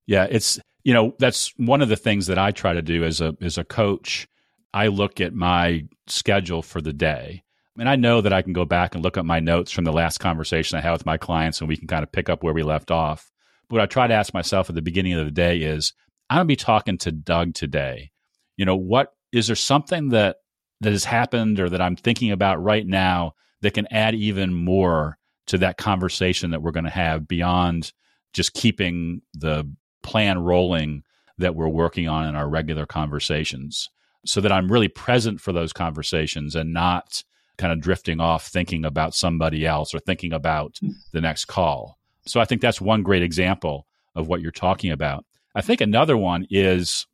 Yeah. 0.07 0.27
It's, 0.31 0.59
you 0.83 0.95
know, 0.95 1.15
that's 1.19 1.53
one 1.57 1.83
of 1.83 1.89
the 1.89 1.97
things 1.97 2.27
that 2.27 2.39
I 2.39 2.51
try 2.51 2.73
to 2.75 2.83
do 2.83 3.05
as 3.05 3.21
a, 3.21 3.37
as 3.41 3.59
a 3.59 3.65
coach. 3.65 4.29
I 4.73 4.89
look 4.89 5.21
at 5.21 5.35
my 5.35 5.87
schedule 6.07 6.63
for 6.63 6.81
the 6.81 6.93
day 6.93 7.43
and 7.79 7.89
I 7.89 7.97
know 7.97 8.21
that 8.21 8.33
I 8.33 8.43
can 8.43 8.53
go 8.53 8.65
back 8.65 8.95
and 8.95 9.03
look 9.03 9.17
at 9.17 9.25
my 9.25 9.41
notes 9.41 9.73
from 9.73 9.85
the 9.85 9.93
last 9.93 10.19
conversation 10.19 10.79
I 10.79 10.83
had 10.83 10.93
with 10.93 11.07
my 11.07 11.17
clients 11.17 11.61
and 11.61 11.69
we 11.69 11.77
can 11.77 11.89
kind 11.89 12.03
of 12.03 12.13
pick 12.13 12.29
up 12.29 12.43
where 12.43 12.55
we 12.55 12.63
left 12.63 12.91
off. 12.91 13.31
But 13.69 13.77
what 13.77 13.83
I 13.83 13.87
try 13.87 14.07
to 14.07 14.15
ask 14.15 14.35
myself 14.35 14.69
at 14.69 14.75
the 14.75 14.83
beginning 14.83 15.15
of 15.15 15.25
the 15.25 15.31
day 15.31 15.59
is 15.59 15.93
I'm 16.29 16.39
going 16.39 16.47
to 16.47 16.53
be 16.53 16.57
talking 16.57 16.99
to 16.99 17.13
Doug 17.13 17.55
today. 17.55 18.11
You 18.57 18.65
know, 18.65 18.77
what 18.77 19.13
is 19.35 19.49
there 19.49 19.57
something 19.57 20.11
that 20.11 20.37
that 20.81 20.93
has 20.93 21.05
happened 21.05 21.59
or 21.61 21.69
that 21.69 21.81
I'm 21.81 21.97
thinking 21.97 22.31
about 22.31 22.63
right 22.63 22.87
now 22.87 23.35
that 23.63 23.75
can 23.75 23.87
add 23.91 24.15
even 24.15 24.55
more 24.55 25.19
to 25.47 25.59
that 25.59 25.77
conversation 25.77 26.51
that 26.51 26.63
we're 26.63 26.71
going 26.71 26.85
to 26.85 26.91
have 26.91 27.27
beyond 27.27 27.93
just 28.33 28.55
keeping 28.55 29.23
the 29.33 29.71
plan 30.03 30.39
rolling 30.39 31.03
that 31.39 31.55
we're 31.55 31.69
working 31.69 32.09
on 32.09 32.27
in 32.27 32.37
our 32.37 32.49
regular 32.49 32.87
conversations 32.87 33.91
so 34.25 34.41
that 34.41 34.53
I'm 34.53 34.71
really 34.71 34.89
present 34.89 35.41
for 35.41 35.53
those 35.53 35.73
conversations 35.73 36.55
and 36.55 36.73
not 36.73 37.23
kind 37.57 37.73
of 37.73 37.81
drifting 37.81 38.21
off 38.21 38.47
thinking 38.47 38.85
about 38.85 39.15
somebody 39.15 39.67
else 39.67 39.95
or 39.95 39.99
thinking 39.99 40.33
about 40.33 40.79
hmm. 40.81 40.91
the 41.13 41.21
next 41.21 41.47
call. 41.47 41.99
So 42.27 42.41
I 42.41 42.45
think 42.45 42.61
that's 42.61 42.81
one 42.81 43.03
great 43.03 43.23
example 43.23 43.87
of 44.15 44.29
what 44.29 44.41
you're 44.41 44.51
talking 44.51 44.91
about. 44.91 45.25
I 45.55 45.61
think 45.61 45.81
another 45.81 46.17
one 46.17 46.47
is 46.51 47.07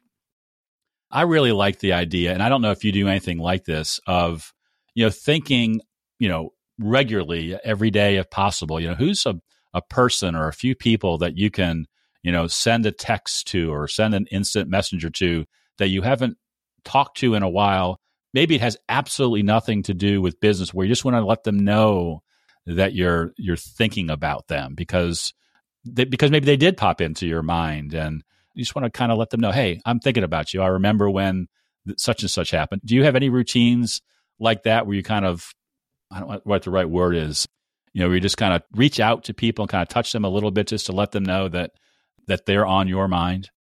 I 1.11 1.23
really 1.23 1.53
like 1.53 1.81
the 1.81 1.93
idea, 1.93 2.33
and 2.33 2.43
I 2.43 2.49
don't 2.49 2.63
know 2.63 2.71
if 2.71 2.85
you 2.85 2.93
do 2.93 3.09
anything 3.09 3.39
like 3.39 3.65
this, 3.65 4.01
of 4.07 4.53
you 4.95 5.05
know 5.05 5.11
thinking 5.11 5.81
you 6.19 6.29
know 6.29 6.51
regularly 6.79 7.59
every 7.65 7.91
day 7.91 8.17
if 8.17 8.31
possible. 8.31 8.81
You 8.81 8.89
know 8.89 8.95
who's 8.95 9.27
a 9.27 9.41
a 9.73 9.83
person 9.83 10.35
or 10.35 10.49
a 10.49 10.53
few 10.53 10.75
people 10.75 11.19
that 11.19 11.37
you 11.37 11.51
can 11.51 11.87
you 12.23 12.33
know 12.33 12.47
send 12.47 12.87
a 12.87 12.93
text 12.93 13.49
to 13.49 13.73
or 13.73 13.89
send 13.89 14.15
an 14.15 14.27
instant 14.31 14.69
messenger 14.69 15.11
to 15.11 15.45
that 15.79 15.89
you 15.89 16.03
haven't 16.03 16.37
talked 16.85 17.19
to 17.19 17.35
in 17.35 17.43
a 17.43 17.49
while. 17.49 18.01
Maybe 18.33 18.55
it 18.55 18.61
has 18.61 18.77
absolutely 18.89 19.43
nothing 19.43 19.83
to 19.85 19.95
do 19.95 20.23
with 20.23 20.41
business, 20.41 20.73
where 20.73 20.87
you 20.87 20.93
just 20.93 21.05
want 21.05 21.17
to 21.17 21.25
let 21.25 21.43
them 21.43 21.59
know 21.59 22.23
that 22.67 22.95
you're 22.95 23.33
you're 23.37 23.57
thinking 23.57 24.11
about 24.11 24.47
them 24.47 24.75
because 24.75 25.35
they, 25.85 26.05
because 26.05 26.31
maybe 26.31 26.47
they 26.47 26.57
did 26.57 26.77
pop 26.77 27.01
into 27.01 27.27
your 27.27 27.43
mind 27.43 27.95
and 27.95 28.23
you 28.55 28.63
just 28.63 28.75
want 28.75 28.85
to 28.85 28.91
kind 28.91 29.13
of 29.13 29.19
let 29.19 29.31
them 29.31 29.41
know, 29.41 29.53
hey, 29.53 29.81
I'm 29.85 30.01
thinking 30.01 30.25
about 30.25 30.53
you. 30.53 30.63
I 30.63 30.69
remember 30.69 31.09
when 31.09 31.47
such 31.97 32.23
and 32.23 32.31
such 32.31 32.51
happened. 32.51 32.83
Do 32.85 32.95
you 32.95 33.05
have 33.05 33.17
any 33.17 33.29
routines 33.29 34.03
like 34.39 34.65
that 34.65 34.87
where 34.87 34.97
you 34.97 35.03
kind 35.03 35.25
of, 35.25 35.53
I 36.11 36.21
don't 36.21 36.29
know 36.29 36.41
what 36.45 36.63
the 36.63 36.71
right 36.71 36.89
word 36.89 37.17
is, 37.17 37.47
you 37.93 38.01
know, 38.01 38.09
where 38.09 38.17
you 38.17 38.21
just 38.21 38.37
kind 38.37 38.55
of 38.55 38.63
reach 38.73 39.01
out 39.01 39.25
to 39.25 39.35
people 39.35 39.65
and 39.65 39.71
kind 39.71 39.83
of 39.83 39.89
touch 39.89 40.13
them 40.13 40.25
a 40.25 40.29
little 40.29 40.51
bit 40.51 40.67
just 40.67 40.87
to 40.87 40.93
let 40.93 41.13
them 41.13 41.25
know 41.25 41.49
that 41.49 41.73
that 42.27 42.47
they're 42.47 42.67
on 42.67 42.87
your 42.87 43.09
mind? 43.09 43.51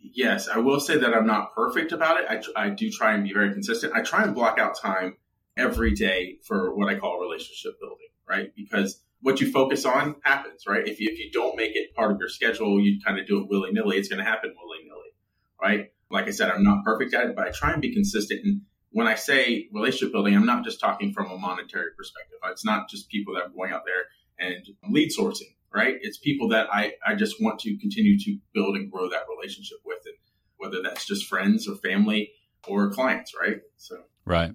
Yes, 0.00 0.48
I 0.48 0.58
will 0.58 0.80
say 0.80 0.98
that 0.98 1.14
I'm 1.14 1.26
not 1.26 1.54
perfect 1.54 1.92
about 1.92 2.20
it. 2.20 2.26
I, 2.28 2.64
I 2.64 2.68
do 2.70 2.90
try 2.90 3.14
and 3.14 3.24
be 3.24 3.32
very 3.32 3.52
consistent. 3.52 3.92
I 3.94 4.02
try 4.02 4.22
and 4.22 4.34
block 4.34 4.58
out 4.58 4.76
time 4.78 5.16
every 5.56 5.92
day 5.94 6.38
for 6.44 6.74
what 6.74 6.88
I 6.88 6.98
call 6.98 7.20
relationship 7.20 7.80
building, 7.80 8.08
right? 8.28 8.52
Because 8.54 9.00
what 9.22 9.40
you 9.40 9.50
focus 9.50 9.84
on 9.84 10.16
happens, 10.22 10.64
right? 10.66 10.86
If 10.86 11.00
you, 11.00 11.08
if 11.10 11.18
you 11.18 11.30
don't 11.32 11.56
make 11.56 11.74
it 11.74 11.94
part 11.94 12.10
of 12.10 12.18
your 12.18 12.28
schedule, 12.28 12.80
you 12.80 13.00
kind 13.04 13.18
of 13.18 13.26
do 13.26 13.40
it 13.40 13.48
willy 13.48 13.70
nilly, 13.72 13.96
it's 13.96 14.08
going 14.08 14.18
to 14.18 14.28
happen 14.28 14.52
willy 14.56 14.84
nilly, 14.84 15.14
right? 15.60 15.92
Like 16.10 16.26
I 16.26 16.30
said, 16.32 16.50
I'm 16.50 16.64
not 16.64 16.84
perfect 16.84 17.14
at 17.14 17.26
it, 17.26 17.36
but 17.36 17.46
I 17.46 17.50
try 17.50 17.72
and 17.72 17.80
be 17.80 17.94
consistent. 17.94 18.40
And 18.44 18.62
when 18.90 19.06
I 19.06 19.14
say 19.14 19.68
relationship 19.72 20.12
building, 20.12 20.34
I'm 20.34 20.44
not 20.44 20.64
just 20.64 20.80
talking 20.80 21.12
from 21.12 21.30
a 21.30 21.38
monetary 21.38 21.92
perspective. 21.96 22.38
It's 22.50 22.64
not 22.64 22.90
just 22.90 23.08
people 23.08 23.34
that 23.34 23.44
are 23.44 23.48
going 23.48 23.72
out 23.72 23.82
there 23.86 24.46
and 24.46 24.66
lead 24.90 25.10
sourcing, 25.16 25.54
right? 25.72 25.94
It's 26.00 26.18
people 26.18 26.48
that 26.48 26.66
I, 26.72 26.94
I 27.06 27.14
just 27.14 27.40
want 27.40 27.60
to 27.60 27.78
continue 27.78 28.18
to 28.18 28.38
build 28.52 28.76
and 28.76 28.90
grow 28.90 29.08
that 29.08 29.22
relationship 29.34 29.78
with 29.86 30.00
it, 30.04 30.16
whether 30.56 30.82
that's 30.82 31.06
just 31.06 31.26
friends 31.26 31.68
or 31.68 31.76
family 31.76 32.32
or 32.66 32.90
clients, 32.90 33.32
right? 33.40 33.60
So, 33.76 34.02
right. 34.26 34.52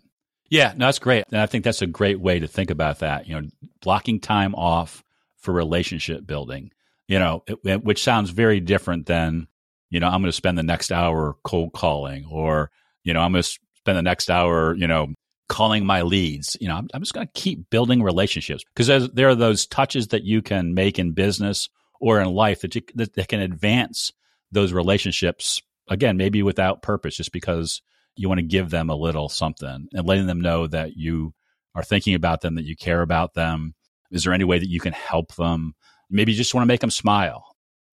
Yeah, 0.50 0.74
no, 0.76 0.86
that's 0.86 1.00
great. 1.00 1.26
And 1.32 1.42
I 1.42 1.46
think 1.46 1.64
that's 1.64 1.82
a 1.82 1.88
great 1.88 2.20
way 2.20 2.40
to 2.40 2.48
think 2.48 2.70
about 2.72 3.00
that. 3.00 3.28
You 3.28 3.42
know, 3.42 3.48
blocking 3.82 4.20
time 4.20 4.56
off 4.56 5.04
for 5.38 5.54
relationship 5.54 6.26
building, 6.26 6.72
you 7.08 7.20
know, 7.20 7.44
it, 7.48 7.84
which 7.84 8.04
sounds 8.04 8.30
very 8.30 8.60
different 8.60 9.06
than, 9.06 9.48
you 9.90 10.00
know, 10.00 10.08
I'm 10.08 10.22
going 10.22 10.26
to 10.26 10.32
spend 10.32 10.58
the 10.58 10.64
next 10.64 10.92
hour 10.92 11.36
cold 11.44 11.74
calling 11.74 12.26
or, 12.30 12.72
you 13.04 13.14
know, 13.14 13.22
I'm 13.22 13.32
going 13.32 13.44
to 13.44 13.60
spend 13.76 13.98
the 13.98 14.02
next 14.02 14.30
hour, 14.30 14.76
you 14.76 14.88
know, 14.88 15.14
calling 15.50 15.86
my 15.86 16.02
leads. 16.02 16.58
You 16.60 16.68
know, 16.68 16.76
I'm, 16.76 16.88
I'm 16.94 17.02
just 17.02 17.14
going 17.14 17.28
to 17.28 17.34
keep 17.34 17.70
building 17.70 18.04
relationships 18.04 18.64
because 18.76 19.10
there 19.10 19.30
are 19.30 19.36
those 19.36 19.66
touches 19.66 20.10
that 20.10 20.24
you 20.24 20.42
can 20.42 20.74
make 20.74 21.00
in 21.00 21.14
business 21.14 21.70
or 22.00 22.20
in 22.20 22.30
life 22.30 22.62
that, 22.62 22.76
you, 22.76 22.82
that, 22.96 23.14
that 23.14 23.28
can 23.28 23.40
advance 23.40 24.12
those 24.52 24.74
relationships 24.74 25.62
again, 25.90 26.18
maybe 26.18 26.44
without 26.44 26.82
purpose, 26.82 27.16
just 27.16 27.32
because 27.32 27.82
you 28.18 28.28
want 28.28 28.40
to 28.40 28.46
give 28.46 28.70
them 28.70 28.90
a 28.90 28.96
little 28.96 29.30
something 29.30 29.88
and 29.94 30.08
letting 30.08 30.28
them 30.28 30.42
know 30.42 30.68
that 30.68 30.96
you 30.96 31.34
are 31.76 31.84
thinking 31.84 32.16
about 32.16 32.42
them, 32.42 32.56
that 32.56 32.66
you 32.66 32.76
care 32.76 33.02
about 33.02 33.34
them. 33.34 33.74
Is 34.12 34.24
there 34.24 34.34
any 34.34 34.44
way 34.44 34.60
that 34.60 34.70
you 34.70 34.80
can 34.80 34.94
help 34.94 35.36
them? 35.36 35.74
Maybe 36.10 36.32
you 36.32 36.38
just 36.38 36.54
want 36.54 36.64
to 36.64 36.68
make 36.68 36.82
them 36.82 36.92
smile 36.92 37.44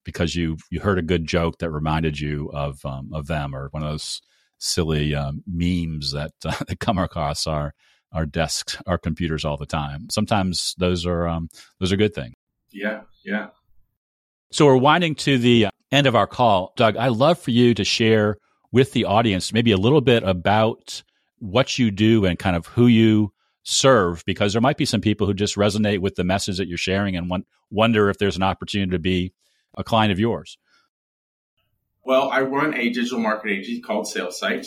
because 0.04 0.36
you 0.36 0.56
you 0.70 0.80
heard 0.80 0.98
a 0.98 1.02
good 1.02 1.26
joke 1.26 1.58
that 1.58 1.70
reminded 1.70 2.18
you 2.20 2.50
of 2.52 2.84
um, 2.84 3.10
of 3.12 3.26
them, 3.26 3.54
or 3.54 3.68
one 3.70 3.82
of 3.82 3.90
those 3.90 4.22
silly 4.58 5.14
um, 5.14 5.42
memes 5.46 6.12
that 6.12 6.32
uh, 6.44 6.54
that 6.68 6.80
come 6.80 6.98
across 6.98 7.46
our 7.46 7.74
our 8.12 8.26
desks, 8.26 8.76
our 8.86 8.98
computers 8.98 9.44
all 9.44 9.56
the 9.56 9.66
time. 9.66 10.08
Sometimes 10.10 10.74
those 10.78 11.04
are 11.04 11.26
um, 11.26 11.48
those 11.80 11.92
are 11.92 11.96
good 11.96 12.14
things. 12.14 12.34
Yeah, 12.70 13.02
yeah. 13.24 13.48
So 14.52 14.66
we're 14.66 14.76
winding 14.76 15.16
to 15.16 15.36
the 15.36 15.68
end 15.90 16.06
of 16.06 16.14
our 16.14 16.26
call, 16.26 16.72
Doug. 16.76 16.96
I'd 16.96 17.08
love 17.12 17.38
for 17.38 17.50
you 17.50 17.74
to 17.74 17.84
share 17.84 18.36
with 18.74 18.90
the 18.90 19.04
audience 19.04 19.52
maybe 19.52 19.70
a 19.70 19.76
little 19.76 20.00
bit 20.00 20.24
about 20.24 21.04
what 21.38 21.78
you 21.78 21.92
do 21.92 22.24
and 22.24 22.40
kind 22.40 22.56
of 22.56 22.66
who 22.66 22.88
you 22.88 23.32
serve 23.62 24.24
because 24.26 24.52
there 24.52 24.60
might 24.60 24.76
be 24.76 24.84
some 24.84 25.00
people 25.00 25.28
who 25.28 25.32
just 25.32 25.54
resonate 25.54 26.00
with 26.00 26.16
the 26.16 26.24
message 26.24 26.58
that 26.58 26.66
you're 26.66 26.76
sharing 26.76 27.14
and 27.14 27.30
want, 27.30 27.46
wonder 27.70 28.10
if 28.10 28.18
there's 28.18 28.34
an 28.34 28.42
opportunity 28.42 28.90
to 28.90 28.98
be 28.98 29.32
a 29.76 29.84
client 29.84 30.10
of 30.10 30.18
yours. 30.18 30.58
Well, 32.04 32.28
I 32.30 32.40
run 32.40 32.74
a 32.74 32.90
digital 32.90 33.20
marketing 33.20 33.60
agency 33.60 33.80
called 33.80 34.06
SalesSite. 34.06 34.66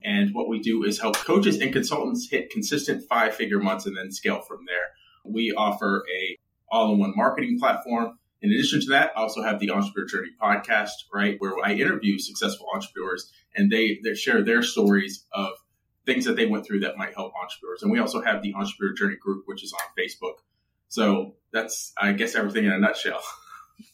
And 0.00 0.32
what 0.32 0.48
we 0.48 0.60
do 0.60 0.84
is 0.84 1.00
help 1.00 1.16
coaches 1.16 1.60
and 1.60 1.72
consultants 1.72 2.28
hit 2.30 2.50
consistent 2.50 3.02
five 3.08 3.34
figure 3.34 3.58
months 3.58 3.84
and 3.84 3.96
then 3.96 4.12
scale 4.12 4.42
from 4.42 4.60
there. 4.68 4.90
We 5.24 5.52
offer 5.56 6.04
a 6.16 6.38
all 6.70 6.92
in 6.92 7.00
one 7.00 7.14
marketing 7.16 7.58
platform 7.58 8.16
in 8.42 8.50
addition 8.50 8.80
to 8.80 8.86
that, 8.90 9.12
I 9.16 9.20
also 9.20 9.42
have 9.42 9.60
the 9.60 9.70
Entrepreneur 9.70 10.08
Journey 10.08 10.30
podcast, 10.40 10.90
right, 11.12 11.36
where 11.38 11.54
I 11.62 11.74
interview 11.74 12.18
successful 12.18 12.66
entrepreneurs 12.74 13.30
and 13.54 13.70
they, 13.70 14.00
they 14.02 14.14
share 14.14 14.42
their 14.42 14.62
stories 14.62 15.24
of 15.32 15.52
things 16.06 16.24
that 16.24 16.36
they 16.36 16.46
went 16.46 16.66
through 16.66 16.80
that 16.80 16.96
might 16.96 17.14
help 17.14 17.32
entrepreneurs. 17.40 17.82
And 17.82 17.92
we 17.92 17.98
also 17.98 18.22
have 18.22 18.42
the 18.42 18.54
Entrepreneur 18.54 18.94
Journey 18.94 19.16
group, 19.16 19.44
which 19.46 19.62
is 19.62 19.72
on 19.72 19.80
Facebook. 19.98 20.34
So 20.88 21.34
that's, 21.52 21.92
I 22.00 22.12
guess, 22.12 22.34
everything 22.34 22.64
in 22.64 22.72
a 22.72 22.78
nutshell. 22.78 23.22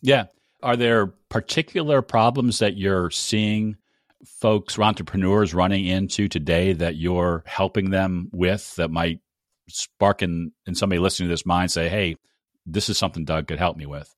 Yeah. 0.02 0.24
Are 0.64 0.76
there 0.76 1.06
particular 1.28 2.02
problems 2.02 2.58
that 2.58 2.76
you're 2.76 3.08
seeing 3.12 3.76
folks 4.24 4.76
or 4.76 4.82
entrepreneurs 4.82 5.54
running 5.54 5.86
into 5.86 6.26
today 6.26 6.72
that 6.72 6.96
you're 6.96 7.44
helping 7.46 7.90
them 7.90 8.28
with 8.32 8.74
that 8.74 8.90
might 8.90 9.20
spark 9.68 10.22
in, 10.22 10.50
in 10.66 10.74
somebody 10.74 10.98
listening 10.98 11.28
to 11.28 11.32
this 11.32 11.46
mind 11.46 11.70
say, 11.70 11.88
hey, 11.88 12.16
this 12.66 12.88
is 12.88 12.98
something 12.98 13.24
Doug 13.24 13.46
could 13.46 13.60
help 13.60 13.76
me 13.76 13.86
with? 13.86 14.12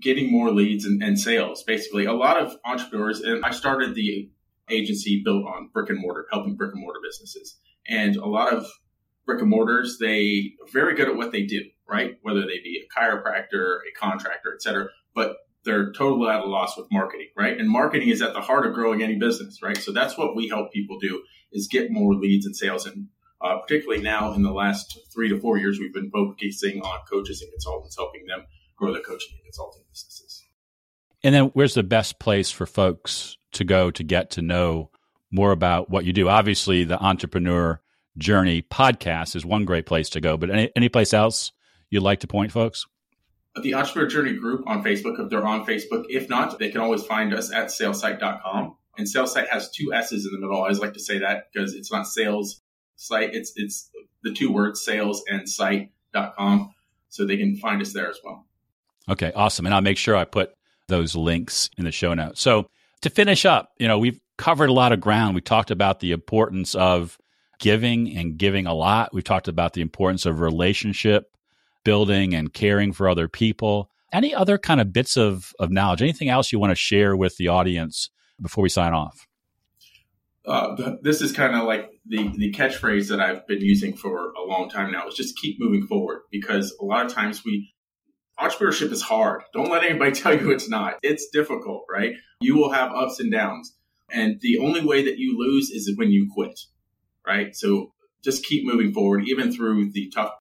Getting 0.00 0.30
more 0.30 0.50
leads 0.50 0.84
and, 0.84 1.02
and 1.02 1.18
sales. 1.18 1.62
Basically, 1.62 2.04
a 2.04 2.12
lot 2.12 2.40
of 2.40 2.56
entrepreneurs, 2.64 3.20
and 3.20 3.44
I 3.44 3.50
started 3.50 3.94
the 3.94 4.30
agency 4.68 5.22
built 5.24 5.44
on 5.46 5.70
brick 5.72 5.90
and 5.90 6.00
mortar, 6.00 6.26
helping 6.32 6.56
brick 6.56 6.72
and 6.72 6.80
mortar 6.80 7.00
businesses. 7.02 7.58
And 7.88 8.16
a 8.16 8.26
lot 8.26 8.52
of 8.52 8.66
brick 9.26 9.40
and 9.40 9.50
mortars, 9.50 9.98
they 9.98 10.52
are 10.62 10.70
very 10.72 10.94
good 10.94 11.08
at 11.08 11.16
what 11.16 11.32
they 11.32 11.42
do, 11.42 11.62
right? 11.88 12.18
Whether 12.22 12.42
they 12.42 12.60
be 12.62 12.82
a 12.82 13.00
chiropractor, 13.00 13.78
a 13.78 13.98
contractor, 13.98 14.52
et 14.54 14.62
cetera, 14.62 14.88
but 15.14 15.36
they're 15.64 15.92
totally 15.92 16.30
at 16.30 16.40
a 16.40 16.46
loss 16.46 16.76
with 16.76 16.86
marketing, 16.90 17.28
right? 17.36 17.58
And 17.58 17.68
marketing 17.68 18.08
is 18.08 18.22
at 18.22 18.32
the 18.32 18.40
heart 18.40 18.66
of 18.66 18.74
growing 18.74 19.02
any 19.02 19.16
business, 19.16 19.62
right? 19.62 19.76
So 19.76 19.92
that's 19.92 20.16
what 20.16 20.34
we 20.34 20.48
help 20.48 20.72
people 20.72 20.98
do 20.98 21.22
is 21.52 21.68
get 21.68 21.90
more 21.90 22.14
leads 22.14 22.46
and 22.46 22.56
sales. 22.56 22.86
And 22.86 23.08
uh, 23.42 23.58
particularly 23.58 24.02
now 24.02 24.32
in 24.32 24.42
the 24.42 24.52
last 24.52 24.98
three 25.12 25.28
to 25.28 25.38
four 25.38 25.58
years, 25.58 25.78
we've 25.78 25.92
been 25.92 26.10
focusing 26.10 26.80
on 26.80 27.00
coaches 27.10 27.42
and 27.42 27.50
consultants, 27.50 27.96
helping 27.96 28.26
them 28.26 28.46
grow 28.80 28.92
their 28.92 29.02
coaching 29.02 29.34
and 29.34 29.44
consulting 29.44 29.82
businesses. 29.90 30.44
And 31.22 31.34
then 31.34 31.44
where's 31.52 31.74
the 31.74 31.82
best 31.82 32.18
place 32.18 32.50
for 32.50 32.66
folks 32.66 33.36
to 33.52 33.64
go 33.64 33.90
to 33.90 34.02
get 34.02 34.30
to 34.32 34.42
know 34.42 34.90
more 35.30 35.52
about 35.52 35.90
what 35.90 36.04
you 36.04 36.12
do? 36.12 36.28
Obviously, 36.28 36.84
the 36.84 36.98
Entrepreneur 36.98 37.80
Journey 38.16 38.62
podcast 38.62 39.36
is 39.36 39.44
one 39.44 39.64
great 39.64 39.86
place 39.86 40.08
to 40.10 40.20
go, 40.20 40.36
but 40.36 40.50
any, 40.50 40.70
any 40.74 40.88
place 40.88 41.12
else 41.12 41.52
you'd 41.90 42.02
like 42.02 42.20
to 42.20 42.26
point 42.26 42.52
folks? 42.52 42.86
The 43.60 43.74
Entrepreneur 43.74 44.08
Journey 44.08 44.34
group 44.34 44.66
on 44.66 44.82
Facebook, 44.82 45.22
if 45.22 45.28
they're 45.28 45.46
on 45.46 45.66
Facebook. 45.66 46.06
If 46.08 46.28
not, 46.28 46.58
they 46.58 46.70
can 46.70 46.80
always 46.80 47.04
find 47.04 47.34
us 47.34 47.52
at 47.52 47.66
salessite.com. 47.66 48.76
And 48.96 49.06
SalesSite 49.06 49.48
has 49.48 49.70
two 49.70 49.92
S's 49.92 50.24
in 50.24 50.32
the 50.32 50.38
middle. 50.38 50.56
I 50.56 50.64
always 50.64 50.78
like 50.78 50.94
to 50.94 51.00
say 51.00 51.18
that 51.18 51.48
because 51.52 51.74
it's 51.74 51.92
not 51.92 52.06
sales 52.06 52.60
site. 52.96 53.34
It's, 53.34 53.52
it's 53.56 53.90
the 54.22 54.32
two 54.32 54.52
words 54.52 54.82
sales 54.82 55.22
and 55.28 55.48
site.com. 55.48 56.74
So 57.08 57.26
they 57.26 57.36
can 57.36 57.56
find 57.56 57.82
us 57.82 57.92
there 57.92 58.08
as 58.08 58.18
well. 58.24 58.46
Okay, 59.10 59.32
awesome. 59.34 59.66
And 59.66 59.74
I'll 59.74 59.80
make 59.80 59.98
sure 59.98 60.16
I 60.16 60.24
put 60.24 60.52
those 60.88 61.16
links 61.16 61.68
in 61.76 61.84
the 61.84 61.92
show 61.92 62.14
notes. 62.14 62.40
So 62.40 62.70
to 63.02 63.10
finish 63.10 63.44
up, 63.44 63.70
you 63.78 63.88
know, 63.88 63.98
we've 63.98 64.20
covered 64.38 64.68
a 64.68 64.72
lot 64.72 64.92
of 64.92 65.00
ground. 65.00 65.34
We 65.34 65.40
talked 65.40 65.70
about 65.70 66.00
the 66.00 66.12
importance 66.12 66.74
of 66.74 67.18
giving 67.58 68.16
and 68.16 68.38
giving 68.38 68.66
a 68.66 68.74
lot. 68.74 69.12
We've 69.12 69.24
talked 69.24 69.48
about 69.48 69.72
the 69.72 69.82
importance 69.82 70.26
of 70.26 70.40
relationship 70.40 71.24
building 71.84 72.34
and 72.34 72.52
caring 72.52 72.92
for 72.92 73.08
other 73.08 73.28
people. 73.28 73.90
Any 74.12 74.34
other 74.34 74.58
kind 74.58 74.80
of 74.80 74.92
bits 74.92 75.16
of, 75.16 75.52
of 75.58 75.70
knowledge? 75.70 76.02
Anything 76.02 76.28
else 76.28 76.52
you 76.52 76.58
want 76.58 76.70
to 76.70 76.76
share 76.76 77.16
with 77.16 77.36
the 77.36 77.48
audience 77.48 78.10
before 78.40 78.62
we 78.62 78.68
sign 78.68 78.92
off? 78.92 79.26
Uh, 80.46 80.94
this 81.02 81.20
is 81.20 81.32
kind 81.32 81.54
of 81.54 81.64
like 81.64 81.90
the, 82.06 82.28
the 82.36 82.52
catchphrase 82.52 83.08
that 83.08 83.20
I've 83.20 83.46
been 83.46 83.60
using 83.60 83.96
for 83.96 84.32
a 84.32 84.42
long 84.42 84.68
time 84.70 84.90
now 84.90 85.06
is 85.06 85.14
just 85.14 85.36
keep 85.36 85.60
moving 85.60 85.86
forward 85.86 86.22
because 86.30 86.74
a 86.80 86.84
lot 86.84 87.06
of 87.06 87.12
times 87.12 87.44
we 87.44 87.72
entrepreneurship 88.40 88.90
is 88.90 89.02
hard. 89.02 89.42
Don't 89.52 89.70
let 89.70 89.84
anybody 89.84 90.12
tell 90.20 90.38
you 90.38 90.50
it's 90.50 90.68
not. 90.68 90.94
It's 91.02 91.28
difficult, 91.28 91.84
right? 91.90 92.14
You 92.40 92.56
will 92.56 92.72
have 92.72 92.92
ups 92.92 93.20
and 93.20 93.30
downs. 93.30 93.74
And 94.12 94.40
the 94.40 94.58
only 94.58 94.84
way 94.84 95.04
that 95.04 95.18
you 95.18 95.38
lose 95.38 95.70
is 95.70 95.92
when 95.96 96.10
you 96.10 96.30
quit, 96.34 96.58
right? 97.26 97.54
So 97.54 97.92
just 98.22 98.44
keep 98.44 98.66
moving 98.66 98.92
forward, 98.92 99.24
even 99.26 99.52
through 99.52 99.92
the 99.92 100.10
tough. 100.14 100.32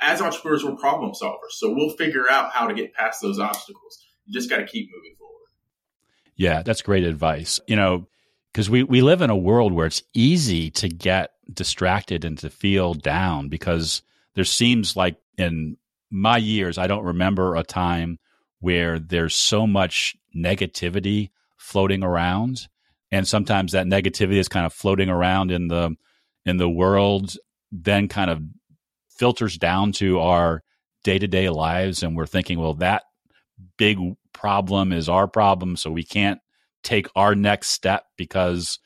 As 0.00 0.22
entrepreneurs, 0.22 0.64
we're 0.64 0.76
problem 0.76 1.12
solvers. 1.12 1.52
So 1.52 1.74
we'll 1.74 1.90
figure 1.96 2.30
out 2.30 2.52
how 2.52 2.66
to 2.66 2.74
get 2.74 2.94
past 2.94 3.20
those 3.20 3.38
obstacles. 3.38 4.06
You 4.24 4.32
just 4.32 4.48
got 4.48 4.58
to 4.58 4.66
keep 4.66 4.88
moving 4.94 5.14
forward. 5.18 5.34
Yeah, 6.34 6.62
that's 6.62 6.80
great 6.80 7.04
advice. 7.04 7.60
You 7.66 7.76
know, 7.76 8.08
because 8.52 8.70
we, 8.70 8.82
we 8.82 9.02
live 9.02 9.20
in 9.20 9.28
a 9.28 9.36
world 9.36 9.74
where 9.74 9.86
it's 9.86 10.02
easy 10.14 10.70
to 10.70 10.88
get 10.88 11.32
distracted 11.52 12.24
and 12.24 12.38
to 12.38 12.48
feel 12.48 12.94
down 12.94 13.48
because 13.48 14.02
there 14.34 14.44
seems 14.44 14.96
like 14.96 15.16
in 15.36 15.76
my 16.10 16.36
years, 16.36 16.78
I 16.78 16.86
don't 16.86 17.04
remember 17.04 17.54
a 17.54 17.62
time 17.62 18.18
where 18.58 18.98
there's 18.98 19.34
so 19.34 19.66
much 19.66 20.16
negativity 20.36 21.30
floating 21.56 22.02
around. 22.02 22.68
And 23.10 23.26
sometimes 23.26 23.72
that 23.72 23.86
negativity 23.86 24.36
is 24.36 24.48
kind 24.48 24.66
of 24.66 24.72
floating 24.72 25.08
around 25.08 25.50
in 25.50 25.68
the 25.68 25.96
in 26.46 26.56
the 26.56 26.68
world, 26.68 27.36
then 27.70 28.08
kind 28.08 28.30
of 28.30 28.40
filters 29.08 29.58
down 29.58 29.92
to 29.92 30.20
our 30.20 30.62
day 31.04 31.18
to 31.18 31.28
day 31.28 31.48
lives. 31.48 32.02
And 32.02 32.16
we're 32.16 32.26
thinking, 32.26 32.58
well, 32.58 32.74
that 32.74 33.04
big 33.76 33.98
problem 34.32 34.92
is 34.92 35.08
our 35.08 35.28
problem. 35.28 35.76
So 35.76 35.90
we 35.90 36.04
can't 36.04 36.40
take 36.82 37.08
our 37.14 37.34
next 37.34 37.68
step 37.68 38.04
because, 38.16 38.78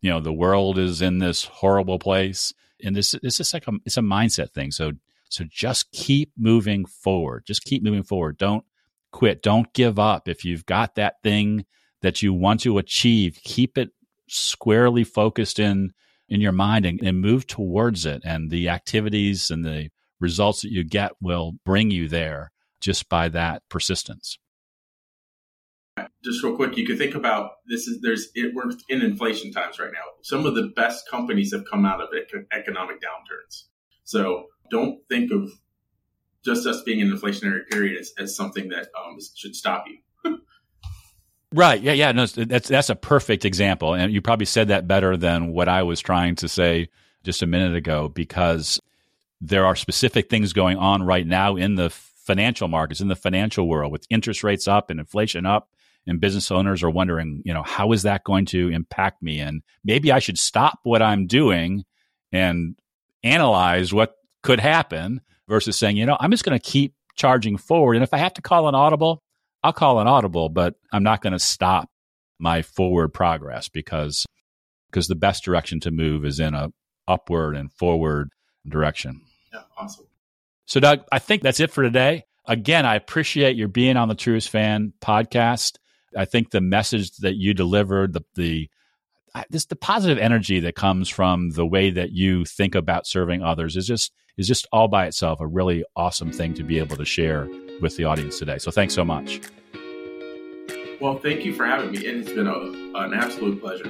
you 0.00 0.10
know, 0.10 0.20
the 0.20 0.32
world 0.32 0.78
is 0.78 1.02
in 1.02 1.18
this 1.18 1.44
horrible 1.44 1.98
place. 1.98 2.52
And 2.82 2.94
this, 2.94 3.14
this 3.22 3.40
is 3.40 3.54
like 3.54 3.68
a, 3.68 3.72
it's 3.84 3.96
a 3.96 4.00
mindset 4.02 4.50
thing. 4.52 4.70
So 4.72 4.92
so 5.28 5.44
just 5.50 5.90
keep 5.92 6.32
moving 6.36 6.84
forward. 6.84 7.44
Just 7.46 7.64
keep 7.64 7.82
moving 7.82 8.02
forward. 8.02 8.38
Don't 8.38 8.64
quit. 9.12 9.42
Don't 9.42 9.72
give 9.72 9.98
up. 9.98 10.28
If 10.28 10.44
you've 10.44 10.66
got 10.66 10.94
that 10.94 11.16
thing 11.22 11.64
that 12.02 12.22
you 12.22 12.32
want 12.32 12.60
to 12.60 12.78
achieve, 12.78 13.38
keep 13.42 13.78
it 13.78 13.90
squarely 14.28 15.04
focused 15.04 15.58
in 15.58 15.92
in 16.28 16.40
your 16.40 16.52
mind 16.52 16.84
and, 16.84 17.00
and 17.02 17.20
move 17.20 17.46
towards 17.46 18.04
it. 18.04 18.22
And 18.24 18.50
the 18.50 18.68
activities 18.68 19.50
and 19.50 19.64
the 19.64 19.90
results 20.20 20.62
that 20.62 20.72
you 20.72 20.84
get 20.84 21.12
will 21.20 21.52
bring 21.64 21.90
you 21.90 22.08
there 22.08 22.50
just 22.80 23.08
by 23.08 23.28
that 23.28 23.62
persistence. 23.68 24.38
Just 26.22 26.42
real 26.42 26.56
quick, 26.56 26.76
you 26.76 26.86
could 26.86 26.98
think 26.98 27.14
about 27.14 27.52
this 27.68 27.86
is 27.86 28.00
there's 28.02 28.28
it, 28.34 28.52
we're 28.54 28.70
in 28.88 29.00
inflation 29.00 29.52
times 29.52 29.78
right 29.78 29.92
now. 29.92 30.02
Some 30.22 30.44
of 30.44 30.54
the 30.54 30.72
best 30.74 31.08
companies 31.08 31.52
have 31.52 31.64
come 31.70 31.86
out 31.86 32.00
of 32.00 32.08
economic 32.52 32.96
downturns. 32.96 33.64
So 34.04 34.46
don't 34.70 35.00
think 35.08 35.32
of 35.32 35.50
just 36.44 36.66
us 36.66 36.82
being 36.82 37.00
in 37.00 37.10
an 37.10 37.18
inflationary 37.18 37.66
period 37.68 37.98
as, 37.98 38.12
as 38.18 38.36
something 38.36 38.68
that 38.68 38.88
um, 38.98 39.18
should 39.34 39.56
stop 39.56 39.84
you. 39.88 40.38
right. 41.52 41.80
Yeah. 41.80 41.92
Yeah. 41.92 42.12
No, 42.12 42.26
that's 42.26 42.68
that's 42.68 42.90
a 42.90 42.96
perfect 42.96 43.44
example, 43.44 43.94
and 43.94 44.12
you 44.12 44.22
probably 44.22 44.46
said 44.46 44.68
that 44.68 44.86
better 44.86 45.16
than 45.16 45.48
what 45.48 45.68
I 45.68 45.82
was 45.82 46.00
trying 46.00 46.36
to 46.36 46.48
say 46.48 46.88
just 47.24 47.42
a 47.42 47.46
minute 47.46 47.74
ago, 47.74 48.08
because 48.08 48.80
there 49.40 49.66
are 49.66 49.76
specific 49.76 50.30
things 50.30 50.52
going 50.52 50.78
on 50.78 51.02
right 51.02 51.26
now 51.26 51.56
in 51.56 51.74
the 51.74 51.90
financial 51.90 52.68
markets, 52.68 53.00
in 53.00 53.08
the 53.08 53.16
financial 53.16 53.68
world, 53.68 53.92
with 53.92 54.06
interest 54.10 54.42
rates 54.42 54.66
up 54.66 54.90
and 54.90 55.00
inflation 55.00 55.46
up. 55.46 55.68
And 56.08 56.20
business 56.20 56.52
owners 56.52 56.84
are 56.84 56.90
wondering, 56.90 57.42
you 57.44 57.52
know, 57.52 57.64
how 57.64 57.90
is 57.90 58.04
that 58.04 58.22
going 58.22 58.46
to 58.46 58.68
impact 58.68 59.22
me? 59.22 59.40
And 59.40 59.62
maybe 59.84 60.12
I 60.12 60.20
should 60.20 60.38
stop 60.38 60.78
what 60.84 61.02
I'm 61.02 61.26
doing 61.26 61.84
and 62.30 62.76
analyze 63.24 63.92
what 63.92 64.15
could 64.46 64.60
happen 64.60 65.20
versus 65.48 65.76
saying, 65.76 65.96
you 65.96 66.06
know, 66.06 66.16
I'm 66.20 66.30
just 66.30 66.44
going 66.44 66.58
to 66.58 66.64
keep 66.64 66.94
charging 67.16 67.56
forward. 67.56 67.94
And 67.94 68.04
if 68.04 68.14
I 68.14 68.18
have 68.18 68.34
to 68.34 68.42
call 68.42 68.68
an 68.68 68.74
audible, 68.76 69.22
I'll 69.62 69.72
call 69.72 69.98
an 69.98 70.06
audible, 70.06 70.48
but 70.48 70.74
I'm 70.92 71.02
not 71.02 71.20
going 71.20 71.32
to 71.32 71.38
stop 71.38 71.90
my 72.38 72.62
forward 72.62 73.08
progress 73.08 73.68
because 73.68 74.24
because 74.90 75.08
the 75.08 75.16
best 75.16 75.42
direction 75.42 75.80
to 75.80 75.90
move 75.90 76.24
is 76.24 76.38
in 76.38 76.54
a 76.54 76.70
upward 77.08 77.56
and 77.56 77.72
forward 77.72 78.30
direction. 78.68 79.20
Yeah, 79.52 79.62
awesome. 79.76 80.06
So 80.66 80.78
Doug, 80.78 81.00
I 81.10 81.18
think 81.18 81.42
that's 81.42 81.60
it 81.60 81.72
for 81.72 81.82
today. 81.82 82.24
Again, 82.46 82.86
I 82.86 82.94
appreciate 82.94 83.56
your 83.56 83.68
being 83.68 83.96
on 83.96 84.08
the 84.08 84.14
Truest 84.14 84.48
Fan 84.48 84.92
podcast. 85.00 85.78
I 86.16 86.24
think 86.24 86.50
the 86.50 86.60
message 86.60 87.16
that 87.16 87.34
you 87.34 87.52
delivered, 87.52 88.12
the 88.12 88.22
the 88.36 88.70
this 89.50 89.66
the 89.66 89.76
positive 89.76 90.18
energy 90.18 90.60
that 90.60 90.74
comes 90.74 91.08
from 91.08 91.50
the 91.50 91.66
way 91.66 91.90
that 91.90 92.12
you 92.12 92.44
think 92.44 92.74
about 92.74 93.06
serving 93.06 93.42
others 93.42 93.76
is 93.76 93.86
just 93.86 94.12
is 94.36 94.46
just 94.46 94.66
all 94.72 94.88
by 94.88 95.06
itself 95.06 95.40
a 95.40 95.46
really 95.46 95.84
awesome 95.96 96.32
thing 96.32 96.54
to 96.54 96.62
be 96.62 96.78
able 96.78 96.96
to 96.96 97.04
share 97.04 97.48
with 97.80 97.96
the 97.96 98.04
audience 98.04 98.38
today. 98.38 98.58
So 98.58 98.70
thanks 98.70 98.94
so 98.94 99.04
much. 99.04 99.40
Well, 101.00 101.18
thank 101.18 101.44
you 101.44 101.54
for 101.54 101.66
having 101.66 101.90
me. 101.90 102.06
And 102.06 102.20
it's 102.20 102.32
been 102.32 102.46
a, 102.46 102.58
an 102.98 103.12
absolute 103.12 103.60
pleasure. 103.60 103.84